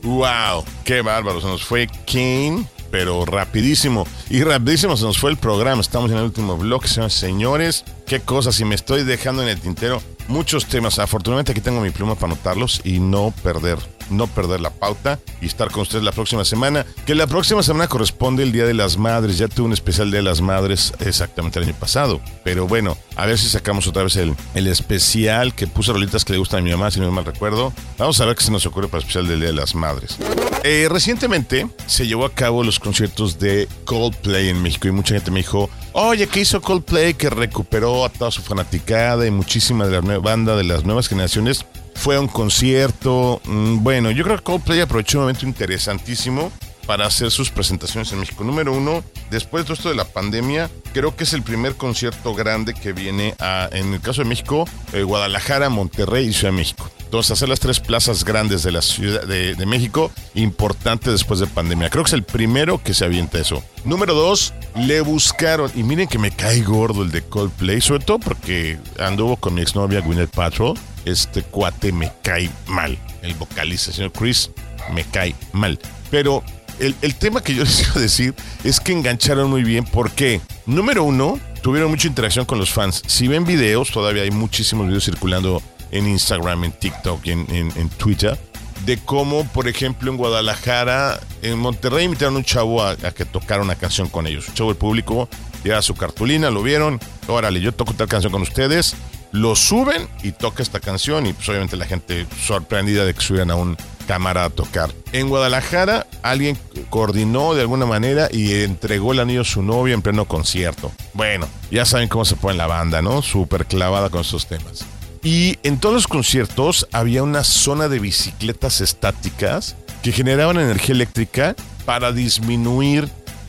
¡Wow! 0.05 0.65
¡Qué 0.85 1.01
bárbaro! 1.01 1.41
Se 1.41 1.47
nos 1.47 1.65
fue 1.65 1.89
Kane, 2.07 2.67
pero 2.91 3.25
rapidísimo. 3.25 4.07
Y 4.29 4.43
rapidísimo 4.43 4.99
se 4.99 5.05
nos 5.05 5.19
fue 5.19 5.31
el 5.31 5.39
programa. 5.39 5.81
Estamos 5.81 6.11
en 6.11 6.19
el 6.19 6.25
último 6.25 6.59
bloque, 6.59 6.89
señores. 6.89 7.85
Qué 8.07 8.21
cosas. 8.21 8.61
Y 8.61 8.67
me 8.67 8.75
estoy 8.75 9.03
dejando 9.03 9.43
en 9.43 9.49
el 9.49 9.59
tintero 9.59 10.03
muchos 10.29 10.67
temas. 10.67 10.99
Afortunadamente 10.99 11.53
aquí 11.53 11.63
tengo 11.63 11.81
mi 11.81 11.91
pluma 11.91 12.17
para 12.17 12.35
anotarlos 12.35 12.83
y 12.85 13.01
no 13.01 13.33
perder, 13.43 13.79
no 14.11 14.27
perder 14.27 14.61
la 14.61 14.71
pauta 14.71 15.19
y 15.41 15.47
estar 15.47 15.71
con 15.71 15.83
ustedes 15.83 16.05
la 16.05 16.13
próxima 16.13 16.45
semana. 16.45 16.87
Que 17.07 17.15
la 17.15 17.27
próxima 17.27 17.63
semana 17.63 17.89
corresponde 17.89 18.43
el 18.43 18.53
Día 18.53 18.65
de 18.65 18.75
las 18.75 18.97
Madres. 18.97 19.39
Ya 19.39 19.49
tuve 19.49 19.67
un 19.67 19.73
especial 19.73 20.11
Día 20.11 20.19
de 20.19 20.25
las 20.25 20.41
Madres 20.41 20.93
exactamente 21.01 21.59
el 21.59 21.67
año 21.67 21.75
pasado. 21.79 22.21
Pero 22.45 22.67
bueno, 22.67 22.97
a 23.17 23.27
ver 23.27 23.39
si 23.39 23.49
sacamos 23.49 23.87
otra 23.87 24.03
vez 24.05 24.17
el, 24.17 24.35
el 24.55 24.67
especial 24.67 25.55
que 25.55 25.67
puse 25.67 25.93
rolitas 25.93 26.25
que 26.25 26.33
le 26.33 26.39
gustan 26.39 26.61
a 26.61 26.63
mi 26.63 26.71
mamá, 26.71 26.91
si 26.91 27.01
no 27.01 27.11
mal 27.11 27.25
recuerdo. 27.25 27.73
Vamos 27.99 28.21
a 28.21 28.25
ver 28.27 28.37
qué 28.37 28.45
se 28.45 28.51
nos 28.51 28.67
ocurre 28.67 28.89
para 28.89 28.99
el 28.99 29.03
especial 29.03 29.29
del 29.29 29.41
Día 29.41 29.49
de 29.49 29.55
las 29.55 29.75
Madres. 29.75 30.19
Eh, 30.63 30.89
recientemente 30.91 31.69
se 31.87 32.07
llevó 32.07 32.25
a 32.25 32.33
cabo 32.33 32.65
los 32.65 32.81
conciertos 32.81 33.39
de 33.39 33.69
Coldplay 33.85 34.49
en 34.49 34.63
México 34.63 34.89
y 34.89 34.93
mucha 34.93 35.15
gente 35.15 35.31
me 35.31 35.41
dijo, 35.41 35.69
oye, 35.93 36.27
¿qué 36.27 36.41
hizo 36.41 36.63
Coldplay? 36.63 37.13
Que 37.15 37.29
recuperó 37.29 38.05
a 38.05 38.09
toda 38.09 38.31
su 38.31 38.41
fanaticada 38.41 39.27
y 39.27 39.31
muchísima 39.31 39.87
de 39.87 40.01
la 40.01 40.19
banda 40.19 40.57
de 40.57 40.65
las 40.65 40.85
nuevas 40.85 41.09
generaciones. 41.09 41.67
Fue 41.95 42.17
a 42.17 42.21
un 42.21 42.29
concierto. 42.29 43.41
Mm, 43.45 43.83
Bueno, 43.83 44.11
yo 44.11 44.25
creo 44.25 44.37
que 44.37 44.43
Coldplay 44.43 44.81
aprovechó 44.81 45.19
un 45.19 45.25
momento 45.25 45.47
interesantísimo 45.47 46.53
para 46.87 47.07
hacer 47.07 47.31
sus 47.31 47.51
presentaciones 47.51 48.13
en 48.13 48.21
México. 48.21 48.45
Número 48.45 48.73
uno, 48.73 49.03
después 49.31 49.67
de 49.67 49.75
esto 49.75 49.89
de 49.89 49.95
la 49.95 50.05
pandemia, 50.05 50.71
creo 50.93 51.17
que 51.17 51.25
es 51.25 51.33
el 51.33 51.43
primer 51.43 51.77
concierto 51.77 52.35
grande 52.35 52.75
que 52.75 52.93
viene 52.93 53.35
a, 53.39 53.69
en 53.73 53.95
el 53.95 54.01
caso 54.01 54.23
de 54.23 54.29
México, 54.29 54.67
eh, 54.93 55.03
Guadalajara, 55.03 55.69
Monterrey 55.69 56.27
y 56.27 56.33
Ciudad 56.33 56.53
de 56.53 56.59
México. 56.59 56.91
Entonces, 57.05 57.33
hacer 57.33 57.49
las 57.49 57.61
tres 57.61 57.79
plazas 57.79 58.25
grandes 58.25 58.65
de 58.65 58.73
la 58.73 58.83
Ciudad 58.83 59.23
de, 59.25 59.67
México, 59.67 60.11
importante 60.35 61.11
después 61.11 61.39
de 61.39 61.47
pandemia. 61.47 61.89
Creo 61.89 62.03
que 62.03 62.09
es 62.09 62.15
el 62.15 62.25
primero 62.25 62.83
que 62.83 62.93
se 62.93 63.05
avienta 63.05 63.39
eso. 63.39 63.63
Número 63.85 64.15
dos, 64.15 64.53
le 64.75 65.01
buscaron, 65.01 65.71
y 65.77 65.85
miren 65.85 66.09
que 66.09 66.19
me 66.19 66.33
cae 66.33 66.63
gordo 66.63 67.05
el 67.05 67.13
de 67.13 67.23
Coldplay, 67.23 67.81
sobre 67.81 68.05
todo 68.05 68.19
porque 68.19 68.79
anduvo 68.99 69.37
con 69.37 69.55
mi 69.55 69.63
exnovia 69.63 70.01
Gwyneth 70.01 70.31
Paltrow. 70.31 70.75
Este 71.05 71.43
cuate 71.43 71.93
me 71.93 72.11
cae 72.23 72.51
mal. 72.67 72.99
El 73.23 73.35
vocalista, 73.35 73.93
señor 73.93 74.13
Chris, 74.13 74.51
me 74.93 75.05
cae 75.05 75.35
mal. 75.53 75.79
Pero 76.11 76.43
el, 76.79 76.95
el 77.03 77.15
tema 77.15 77.43
que 77.43 77.55
yo 77.55 77.63
les 77.65 77.83
quiero 77.83 78.01
decir 78.01 78.35
es 78.65 78.81
que 78.81 78.93
engancharon 78.93 79.51
muy 79.51 79.63
bien 79.65 79.85
porque, 79.85 80.41
número 80.67 81.05
uno, 81.05 81.39
tuvieron 81.63 81.91
mucha 81.91 82.09
interacción 82.09 82.45
con 82.45 82.59
los 82.59 82.71
fans. 82.71 83.03
Si 83.07 83.29
ven 83.29 83.45
videos, 83.45 83.91
todavía 83.91 84.23
hay 84.23 84.31
muchísimos 84.31 84.87
videos 84.87 85.05
circulando 85.05 85.63
en 85.91 86.09
Instagram, 86.09 86.65
en 86.65 86.73
TikTok 86.73 87.27
en, 87.29 87.47
en- 87.51 87.89
Twitter, 87.91 88.39
de 88.85 88.99
cómo, 88.99 89.45
por 89.49 89.69
ejemplo, 89.69 90.11
en 90.11 90.17
Guadalajara, 90.19 91.21
en 91.41 91.59
Monterrey 91.59 92.05
invitaron 92.05 92.35
a 92.35 92.39
un 92.39 92.45
chavo 92.45 92.83
a, 92.83 92.91
a 92.91 93.13
que 93.13 93.25
tocara 93.25 93.63
una 93.63 93.77
canción 93.77 94.09
con 94.09 94.27
ellos. 94.27 94.49
Un 94.49 94.55
chavo 94.55 94.71
del 94.71 94.77
público 94.79 95.29
lleva 95.63 95.81
su 95.81 95.95
cartulina, 95.95 96.51
lo 96.51 96.63
vieron, 96.63 97.01
órale, 97.29 97.61
yo 97.61 97.73
toco 97.73 97.95
tal 97.95 98.09
canción 98.09 98.31
con 98.33 98.43
ustedes, 98.43 98.95
lo 99.35 99.57
suben 99.57 100.09
y 100.23 100.31
toca 100.31 100.63
esta 100.63 100.79
canción 100.79 101.27
y 101.27 101.33
pues 101.33 101.49
obviamente 101.49 101.77
la 101.77 101.87
gente 101.87 102.25
sorprendida 102.41 103.05
de 103.05 103.15
que 103.15 103.21
subieran 103.21 103.51
a 103.51 103.57
un 103.57 103.77
cámara 104.07 104.45
a 104.45 104.51
tocar. 104.51 104.95
En 105.11 105.29
Guadalajara 105.29 106.07
alguien 106.23 106.57
coordinó 106.89 107.53
de 107.55 107.63
alguna 107.63 107.85
manera 107.85 108.29
y 108.31 108.63
entregó 108.63 109.11
el 109.11 109.19
anillo 109.19 109.41
a 109.41 109.45
su 109.45 109.61
novia 109.63 109.93
en 109.93 110.03
pleno 110.03 110.27
concierto. 110.27 110.93
Bueno, 111.15 111.49
ya 111.73 111.85
saben 111.85 112.09
cómo 112.09 112.25
se 112.25 112.37
pone 112.37 112.57
la 112.57 112.69
banda, 112.69 113.03
¿no? 113.03 113.23
Súper 113.23 113.67
clavada 113.67 114.09
con 114.09 114.21
esos 114.21 114.47
temas. 114.47 114.87
Y 115.25 115.59
en 115.65 115.81
todos 115.81 115.97
los 115.97 116.07
conciertos 116.07 116.87
había 116.93 117.25
una 117.25 117.43
zona 117.43 117.89
de 117.89 117.99
bicicletas 117.99 118.81
estáticas 118.81 119.75
que 120.05 120.13
generaban 120.13 120.61
energía 120.61 120.95
eléctrica 120.95 121.57
para 121.85 122.13
disminuir 122.13 123.09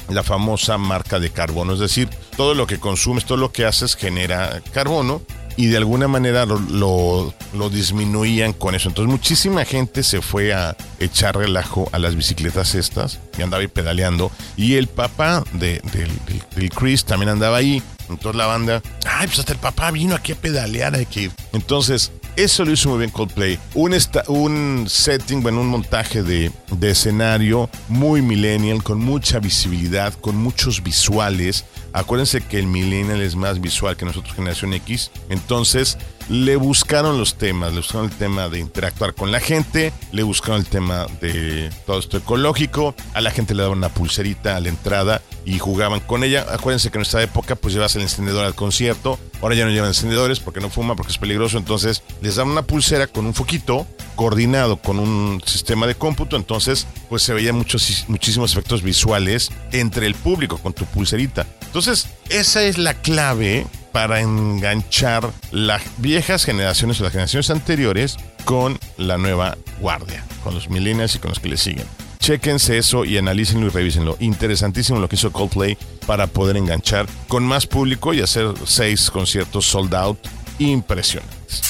la 0.10 0.24
famosa 0.24 0.80
marca 0.80 1.20
de 1.20 1.30
carbono. 1.30 1.74
Es 1.74 1.80
decir, 1.80 2.10
todo 2.38 2.56
lo 2.56 2.66
que 2.66 2.80
consumes, 2.80 3.26
todo 3.26 3.38
lo 3.38 3.52
que 3.52 3.66
haces 3.66 3.96
genera 3.96 4.62
carbono 4.74 5.22
y 5.58 5.68
de 5.68 5.78
alguna 5.78 6.08
manera 6.08 6.46
lo, 6.46 7.34
lo, 7.54 7.70
disminuían 7.70 8.54
con 8.54 8.76
eso. 8.76 8.90
Entonces 8.90 9.12
muchísima 9.12 9.66
gente 9.66 10.04
se 10.04 10.22
fue 10.22 10.54
a 10.54 10.76
echar 11.00 11.38
relajo 11.38 11.90
a 11.92 12.00
las 12.00 12.16
bicicletas 12.16 12.76
estas 12.76 13.20
y 13.38 13.42
andaba 13.42 13.62
ahí 13.62 13.68
pedaleando. 13.68 14.32
Y 14.58 14.76
el 14.76 14.88
papá 14.88 15.44
de, 15.54 15.82
del, 15.94 16.70
Chris 16.70 17.06
también 17.06 17.30
andaba 17.30 17.58
ahí. 17.58 17.82
Entonces 18.10 18.36
la 18.36 18.46
banda, 18.46 18.82
ay, 19.06 19.28
pues 19.28 19.40
hasta 19.40 19.54
el 19.54 19.60
papá 19.60 19.92
vino 19.92 20.16
aquí 20.16 20.34
a 20.34 20.36
pedalear, 20.36 20.96
hay 20.96 21.06
que. 21.06 21.32
Entonces, 21.54 22.12
eso 22.36 22.66
lo 22.66 22.72
hizo 22.72 22.90
muy 22.90 23.00
bien 23.00 23.12
Coldplay. 23.12 23.60
Un, 23.74 23.96
un 24.28 24.86
setting, 24.90 25.42
bueno, 25.42 25.62
un 25.62 25.68
montaje 25.68 26.24
de, 26.24 26.52
de 26.72 26.92
escenario 26.92 27.70
muy 27.88 28.22
millennial, 28.22 28.84
con 28.84 29.00
mucha 29.00 29.40
visibilidad, 29.40 30.14
con 30.14 30.36
muchos 30.36 30.84
visuales. 30.84 31.66
Acuérdense 31.94 32.42
que 32.42 32.60
el 32.60 32.68
millennial 32.68 33.22
es 33.22 33.36
más 33.36 33.62
visual 33.62 33.96
que 33.96 34.06
nosotros, 34.06 34.36
generación 34.36 34.74
X. 34.74 35.12
Entonces, 35.30 35.98
le 36.30 36.56
buscaron 36.56 37.18
los 37.18 37.36
temas, 37.36 37.72
le 37.72 37.78
buscaron 37.78 38.08
el 38.08 38.16
tema 38.16 38.50
de 38.50 38.60
interactuar 38.60 39.14
con 39.14 39.32
la 39.32 39.40
gente, 39.40 39.94
le 40.12 40.24
buscaron 40.24 40.62
el 40.62 40.68
tema 40.68 41.06
de 41.22 41.70
todo 41.86 42.00
esto 42.00 42.18
ecológico, 42.18 42.96
a 43.14 43.22
la 43.22 43.32
gente 43.32 43.54
le 43.54 43.64
daban 43.64 43.78
una 43.78 43.90
pulserita 43.90 44.56
a 44.56 44.60
la 44.60 44.70
entrada 44.70 45.22
y 45.46 45.60
jugaban 45.60 46.00
con 46.00 46.24
ella. 46.24 46.46
Acuérdense 46.50 46.90
que 46.90 46.98
en 46.98 47.02
nuestra 47.02 47.22
época 47.22 47.56
pues 47.56 47.74
llevas 47.74 47.96
el 47.96 48.02
encendedor 48.02 48.46
al 48.46 48.56
concierto, 48.56 49.20
ahora 49.42 49.56
ya 49.56 49.66
no 49.66 49.72
llevan 49.72 49.90
encendedores 49.90 50.40
porque 50.40 50.60
no 50.60 50.70
fuma, 50.70 50.96
porque 50.96 51.12
es 51.12 51.18
peligroso, 51.18 51.58
entonces 51.58 52.04
les 52.22 52.36
dan 52.36 52.48
una 52.48 52.64
pulsera 52.64 53.08
con 53.08 53.26
un 53.26 53.34
foquito 53.34 53.88
coordinado 54.16 54.78
con 54.78 55.00
un 55.00 55.42
sistema 55.46 55.88
de 55.88 55.96
cómputo, 55.96 56.36
entonces 56.36 56.88
pues 57.10 57.22
se 57.22 57.34
veían 57.34 57.56
muchos, 57.56 58.06
muchísimos 58.08 58.54
efectos 58.54 58.82
visuales 58.82 59.52
entre 59.72 60.08
el 60.08 60.16
público 60.16 60.58
con 60.58 60.74
tu 60.74 60.86
pulserita. 60.86 61.46
Entonces, 61.66 62.08
esa 62.30 62.64
es 62.64 62.78
la 62.78 62.94
clave 62.94 63.68
para 63.96 64.20
enganchar 64.20 65.32
las 65.52 65.82
viejas 66.00 66.44
generaciones 66.44 67.00
o 67.00 67.04
las 67.04 67.14
generaciones 67.14 67.50
anteriores 67.50 68.18
con 68.44 68.78
la 68.98 69.18
nueva 69.18 69.58
guardia, 69.80 70.22
con 70.44 70.54
los 70.54 70.70
millennials 70.70 71.16
y 71.16 71.20
con 71.20 71.30
los 71.30 71.40
que 71.40 71.48
le 71.48 71.56
siguen. 71.56 71.86
Chequense 72.20 72.78
eso 72.78 73.06
y 73.06 73.18
analícenlo 73.18 73.68
y 73.68 73.70
revísenlo. 73.70 74.18
Interesantísimo 74.20 75.00
lo 75.00 75.08
que 75.08 75.16
hizo 75.16 75.32
Coldplay 75.32 75.78
para 76.06 76.28
poder 76.28 76.58
enganchar 76.58 77.08
con 77.30 77.46
más 77.46 77.68
público 77.68 78.14
y 78.14 78.20
hacer 78.20 78.54
seis 78.66 79.10
conciertos 79.10 79.66
sold 79.66 79.96
out 79.96 80.20
impresionantes. 80.60 81.62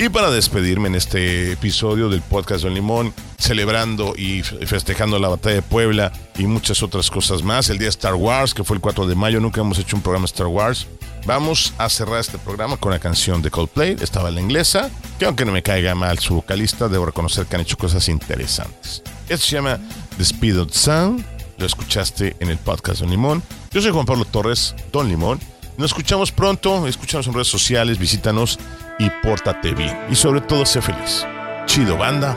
Y 0.00 0.08
para 0.10 0.30
despedirme 0.30 0.88
en 0.88 0.94
este 0.94 1.52
episodio 1.52 2.08
del 2.08 2.22
podcast 2.22 2.62
Don 2.62 2.72
Limón, 2.72 3.12
celebrando 3.36 4.14
y 4.16 4.42
festejando 4.42 5.18
la 5.18 5.28
batalla 5.28 5.56
de 5.56 5.62
Puebla 5.62 6.12
y 6.36 6.46
muchas 6.46 6.82
otras 6.82 7.10
cosas 7.10 7.42
más, 7.42 7.68
el 7.68 7.78
día 7.78 7.88
Star 7.88 8.14
Wars, 8.14 8.54
que 8.54 8.62
fue 8.62 8.76
el 8.76 8.80
4 8.80 9.06
de 9.06 9.16
mayo, 9.16 9.40
nunca 9.40 9.60
hemos 9.60 9.78
hecho 9.78 9.96
un 9.96 10.02
programa 10.02 10.26
Star 10.26 10.46
Wars. 10.46 10.86
Vamos 11.26 11.74
a 11.78 11.88
cerrar 11.88 12.20
este 12.20 12.38
programa 12.38 12.76
con 12.76 12.92
la 12.92 13.00
canción 13.00 13.42
de 13.42 13.50
Coldplay, 13.50 13.96
estaba 14.00 14.30
la 14.30 14.40
inglesa, 14.40 14.88
que 15.18 15.26
aunque 15.26 15.44
no 15.44 15.52
me 15.52 15.62
caiga 15.62 15.94
mal 15.94 16.18
su 16.20 16.36
vocalista, 16.36 16.88
debo 16.88 17.06
reconocer 17.06 17.46
que 17.46 17.56
han 17.56 17.62
hecho 17.62 17.76
cosas 17.76 18.08
interesantes. 18.08 19.02
Esto 19.28 19.46
se 19.46 19.56
llama 19.56 19.80
The 20.16 20.22
Speed 20.22 20.60
of 20.60 20.72
Sound, 20.72 21.24
lo 21.58 21.66
escuchaste 21.66 22.36
en 22.38 22.50
el 22.50 22.58
podcast 22.58 23.00
Don 23.00 23.10
Limón. 23.10 23.42
Yo 23.72 23.82
soy 23.82 23.90
Juan 23.90 24.06
Pablo 24.06 24.24
Torres, 24.24 24.76
Don 24.92 25.08
Limón. 25.08 25.40
Nos 25.76 25.90
escuchamos 25.90 26.32
pronto, 26.32 26.86
escúchanos 26.86 27.26
en 27.26 27.34
redes 27.34 27.48
sociales, 27.48 27.98
visítanos 27.98 28.58
y 28.98 29.10
pórtate 29.22 29.74
bien. 29.74 29.96
Y 30.10 30.14
sobre 30.14 30.40
todo, 30.40 30.66
sé 30.66 30.82
feliz. 30.82 31.26
Chido 31.66 31.96
Banda. 31.96 32.36